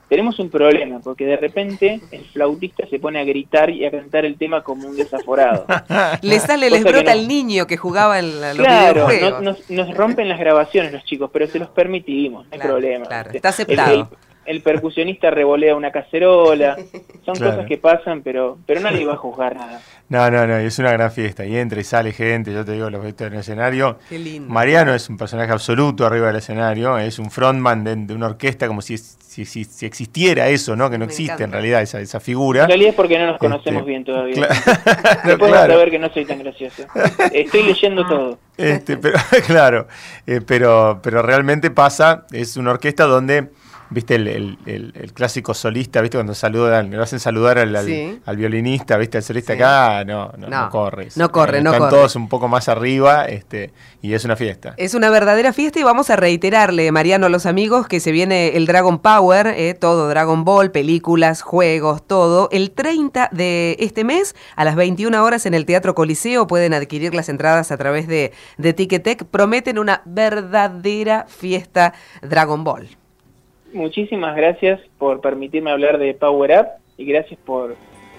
tenemos 0.10 0.40
un 0.40 0.50
problema, 0.50 1.00
porque 1.00 1.26
de 1.26 1.38
repente 1.38 2.00
el 2.12 2.26
flautista 2.32 2.88
se 2.90 3.00
pone 3.00 3.20
a 3.20 3.24
gritar 3.24 3.70
y 3.70 3.86
a 3.86 3.92
cantar 3.92 4.26
el 4.26 4.38
tema 4.38 4.64
como 4.64 4.88
un 4.88 4.96
desaforado. 4.96 5.66
Le 6.22 6.40
sale, 6.40 6.70
les 6.70 6.84
brota 6.84 7.14
no- 7.14 7.20
el 7.20 7.28
niño 7.28 7.68
que 7.68 7.78
jugaba 7.78 8.20
en 8.20 8.40
la- 8.42 8.54
los 8.54 8.66
Claro, 8.66 9.08
no- 9.22 9.42
nos, 9.42 9.70
nos 9.70 9.94
rompen 9.96 10.30
las 10.30 10.40
grabaciones 10.40 10.94
los 10.94 11.04
chicos, 11.04 11.30
pero 11.34 11.48
se 11.48 11.60
los 11.60 11.70
permitimos, 11.70 12.46
no 12.46 12.50
hay 12.54 12.60
Claro, 12.60 12.74
problema. 12.76 13.06
claro, 13.08 13.32
está 13.34 13.50
aceptado. 13.50 13.92
El, 13.94 14.00
el- 14.00 14.08
el 14.48 14.62
percusionista 14.62 15.30
revolea 15.30 15.76
una 15.76 15.92
cacerola, 15.92 16.78
son 17.26 17.36
Claro. 17.36 17.52
cosas 17.52 17.68
que 17.68 17.78
pasan, 17.78 18.22
pero, 18.22 18.58
pero 18.66 18.80
nadie 18.80 19.06
va 19.06 19.16
a 19.16 19.18
juzgar 19.18 19.58
nada. 19.58 19.82
No, 20.08 20.32
no, 20.32 20.48
no, 20.48 20.62
y 20.62 20.66
es 20.68 20.80
una 20.80 20.94
gran 20.94 21.12
fiesta. 21.12 21.46
Y 21.46 21.58
entra 21.58 21.82
y 21.82 21.84
sale 21.84 22.14
gente, 22.14 22.54
yo 22.54 22.64
te 22.64 22.72
digo, 22.72 22.90
los 22.90 23.02
veo 23.04 23.14
en 23.28 23.34
el 23.34 23.40
escenario. 23.42 24.00
Qué 24.08 24.18
lindo. 24.18 24.48
Mariano 24.50 24.94
es 24.96 25.10
un 25.10 25.18
personaje 25.18 25.52
absoluto 25.52 26.06
arriba 26.06 26.28
del 26.28 26.38
escenario, 26.38 26.98
es 26.98 27.20
un 27.20 27.30
frontman 27.30 27.84
de, 27.84 27.94
de 27.98 28.14
una 28.14 28.28
orquesta 28.28 28.70
como 28.70 28.82
si, 28.82 28.98
si, 29.46 29.64
si- 29.64 29.64
si 29.66 29.86
existiera 29.86 30.48
eso, 30.50 30.76
¿no? 30.76 30.90
Que 30.90 30.98
no 30.98 31.06
Me 31.06 31.12
existe 31.12 31.34
encanta. 31.34 31.44
en 31.46 31.52
realidad 31.52 31.82
esa, 31.84 32.00
esa 32.00 32.20
figura. 32.20 32.64
En 32.64 32.68
realidad 32.70 32.90
es 32.90 32.96
porque 32.96 33.20
no 33.20 33.28
nos 33.28 33.38
conocemos 33.38 33.82
Este, 33.82 33.90
bien 33.90 34.04
todavía. 34.04 34.36
Cla- 34.36 35.22
Después 35.26 35.52
claro. 35.52 35.68
vas 35.68 35.70
a 35.70 35.78
ver 35.78 35.92
que 35.92 36.00
no 36.00 36.10
soy 36.14 36.26
tan 36.26 36.40
gracioso. 36.40 36.84
Estoy 37.32 37.64
leyendo 37.64 38.08
todo. 38.08 38.40
Este, 38.58 38.98
pero, 38.98 39.18
claro, 39.46 39.88
eh, 40.26 40.42
pero, 40.46 41.00
pero 41.04 41.22
realmente 41.22 41.70
pasa, 41.70 42.26
es 42.32 42.58
una 42.58 42.72
orquesta 42.72 43.04
donde, 43.04 43.50
viste, 43.90 44.16
el, 44.16 44.28
el- 44.28 44.58
el- 44.66 44.94
el 44.96 45.14
clásico 45.14 45.54
solista, 45.54 46.02
viste, 46.02 46.18
cuando 46.18 46.34
saludan, 46.36 46.90
le 46.92 46.98
hacen 47.02 47.20
saludar 47.20 47.58
al, 47.58 47.76
al- 47.76 47.86
Sí. 47.86 48.20
al 48.26 48.38
violinista, 48.38 48.98
viste, 48.98 49.18
al 49.18 49.24
solista 49.24 49.54
Sí. 49.54 49.60
acá, 49.62 50.04
no, 50.06 50.32
no, 50.38 50.48
No, 50.48 50.64
no 50.64 50.70
corre, 50.70 51.04
Eh, 51.04 51.12
no 51.62 51.72
Están 51.72 51.80
corre. 51.80 51.90
todos 51.90 52.16
un 52.16 52.30
poco 52.30 52.48
más 52.48 52.68
arriba, 52.70 53.26
este, 53.26 53.74
y 54.02 54.14
es 54.14 54.26
una 54.26 54.36
fiesta. 54.36 54.74
Es 54.78 54.94
una 54.94 55.10
verdadera 55.10 55.54
fiesta 55.54 55.80
y 55.80 55.84
vamos 55.84 56.10
a 56.10 56.16
reiterarle, 56.16 56.92
Mariano, 56.92 57.26
a 57.26 57.30
los 57.30 57.46
amigos, 57.46 57.88
que 57.88 58.00
se 58.00 58.12
viene 58.12 58.56
el 58.58 58.66
Dragon 58.66 59.00
Power, 59.00 59.48
eh, 59.48 59.74
todo 59.74 60.08
Dragon 60.10 60.44
Ball, 60.44 60.72
películas, 60.72 61.42
juegos, 61.42 62.06
todo. 62.06 62.50
El 62.52 62.72
30 62.72 63.30
de 63.32 63.76
este 63.80 64.04
mes, 64.04 64.36
a 64.56 64.64
las 64.66 64.76
21 64.76 65.24
horas 65.24 65.46
en 65.46 65.54
el 65.54 65.66
Teatro 65.66 65.96
Coliseo, 65.96 66.48
pueden 66.48 66.74
adquirir 66.74 67.14
las 67.16 67.30
entradas 67.30 67.72
a 67.72 67.78
través 67.78 68.08
de, 68.08 68.32
de 68.58 68.74
Ticketek. 68.74 69.26
Prometen 69.26 69.80
una 69.80 70.02
verdadera 70.06 71.26
fiesta 71.28 71.94
Dragon 72.22 72.64
Ball. 72.64 72.88
Muchísimas 73.78 74.36
gracias 74.36 74.80
por 74.98 75.22
permitirme 75.22 75.72
hablar 75.72 75.98
de 75.98 76.14
Power 76.14 76.60
Up 76.60 76.68
y 76.98 77.06
gracias 77.06 77.40
por, 77.46 77.76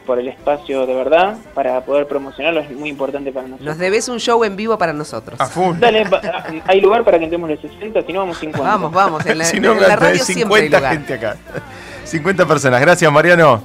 por 0.07 0.19
el 0.19 0.29
espacio 0.29 0.87
de 0.87 0.95
verdad 0.95 1.37
para 1.55 1.81
poder 1.85 2.07
promocionarlo. 2.07 2.61
Es 2.61 2.71
muy 2.71 2.89
importante 2.89 3.33
para 3.33 3.47
nosotros. 3.49 3.67
Nos 3.69 3.79
debes 3.79 4.09
un 4.09 4.19
show 4.21 4.43
en 4.45 4.57
vivo 4.57 4.79
para 4.79 4.93
nosotros. 4.93 5.41
A 5.41 5.47
full. 5.47 5.77
Dale, 5.79 6.05
va- 6.05 6.21
hay 6.67 6.81
lugar 6.81 7.05
para 7.05 7.19
que 7.19 7.25
entremos 7.25 7.51
los 7.51 7.61
60, 7.61 8.03
si 8.03 8.13
no 8.13 8.21
vamos 8.21 8.39
50. 8.39 8.67
Vamos, 8.69 8.93
vamos, 8.93 9.27
en 9.27 9.39
la, 9.39 9.45
si 9.45 9.59
no, 9.61 9.73
en 9.73 9.81
la 9.83 9.89
hay 9.89 9.97
radio 9.97 10.25
siempre 10.25 10.57
hay 10.57 10.63
50 10.69 10.77
lugar. 10.79 10.93
gente 10.93 11.15
acá. 11.15 11.37
50 12.05 12.47
personas. 12.47 12.81
Gracias, 12.81 13.13
Mariano. 13.13 13.61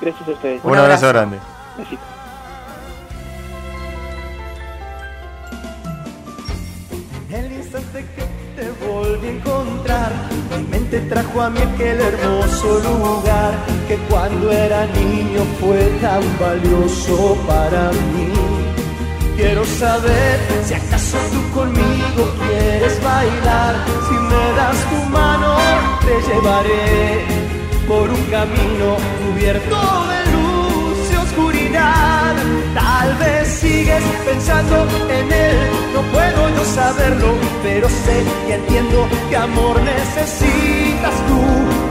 Gracias 0.00 0.28
a 0.28 0.30
ustedes. 0.32 0.60
Un, 0.64 0.72
Un 0.72 0.78
abrazo, 0.78 1.06
abrazo. 1.06 1.30
grande. 1.30 2.09
Mente 10.90 11.08
trajo 11.08 11.40
a 11.40 11.50
mí 11.50 11.60
aquel 11.60 12.00
hermoso 12.00 12.80
lugar 12.80 13.52
que 13.86 13.96
cuando 14.08 14.50
era 14.50 14.86
niño 14.86 15.42
fue 15.60 15.78
tan 16.00 16.22
valioso 16.38 17.36
para 17.46 17.90
mí. 17.90 18.28
Quiero 19.36 19.64
saber 19.64 20.38
si 20.64 20.74
acaso 20.74 21.18
tú 21.32 21.58
conmigo 21.58 22.22
quieres 22.40 23.02
bailar. 23.02 23.74
Si 24.08 24.14
me 24.14 24.44
das 24.56 24.78
tu 24.90 25.10
mano, 25.10 25.56
te 26.00 26.32
llevaré 26.32 27.24
por 27.88 28.08
un 28.10 28.24
camino 28.24 28.96
cubierto 29.20 29.76
de 30.10 30.20
luz 30.32 31.12
y 31.12 31.16
oscuridad. 31.16 32.34
Tal 32.74 33.14
vez 33.16 33.48
sigues 33.48 34.02
pensando 34.26 34.86
en 35.08 35.32
él, 35.32 35.56
no 35.94 36.02
puedo 36.12 36.49
yo 36.60 36.66
saberlo, 36.66 37.34
pero 37.62 37.88
sé 37.88 38.22
y 38.48 38.52
entiendo 38.52 39.08
que 39.28 39.36
amor 39.36 39.80
necesitas 39.82 41.14
tú 41.28 41.40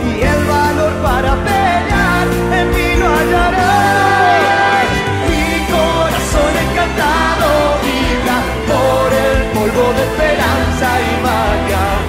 y 0.10 0.22
el 0.22 0.44
valor 0.46 0.94
para 1.02 1.36
pelear 1.44 2.28
en 2.60 2.70
mí 2.76 2.90
lo 3.00 3.08
hallarás. 3.08 4.88
Mi 5.30 5.50
corazón 5.74 6.52
encantado 6.66 7.50
vibra 7.84 8.38
por 8.72 9.08
el 9.28 9.40
polvo 9.56 9.86
de 9.94 10.04
esperanza 10.10 10.88
y 11.08 11.24
magia 11.24 12.09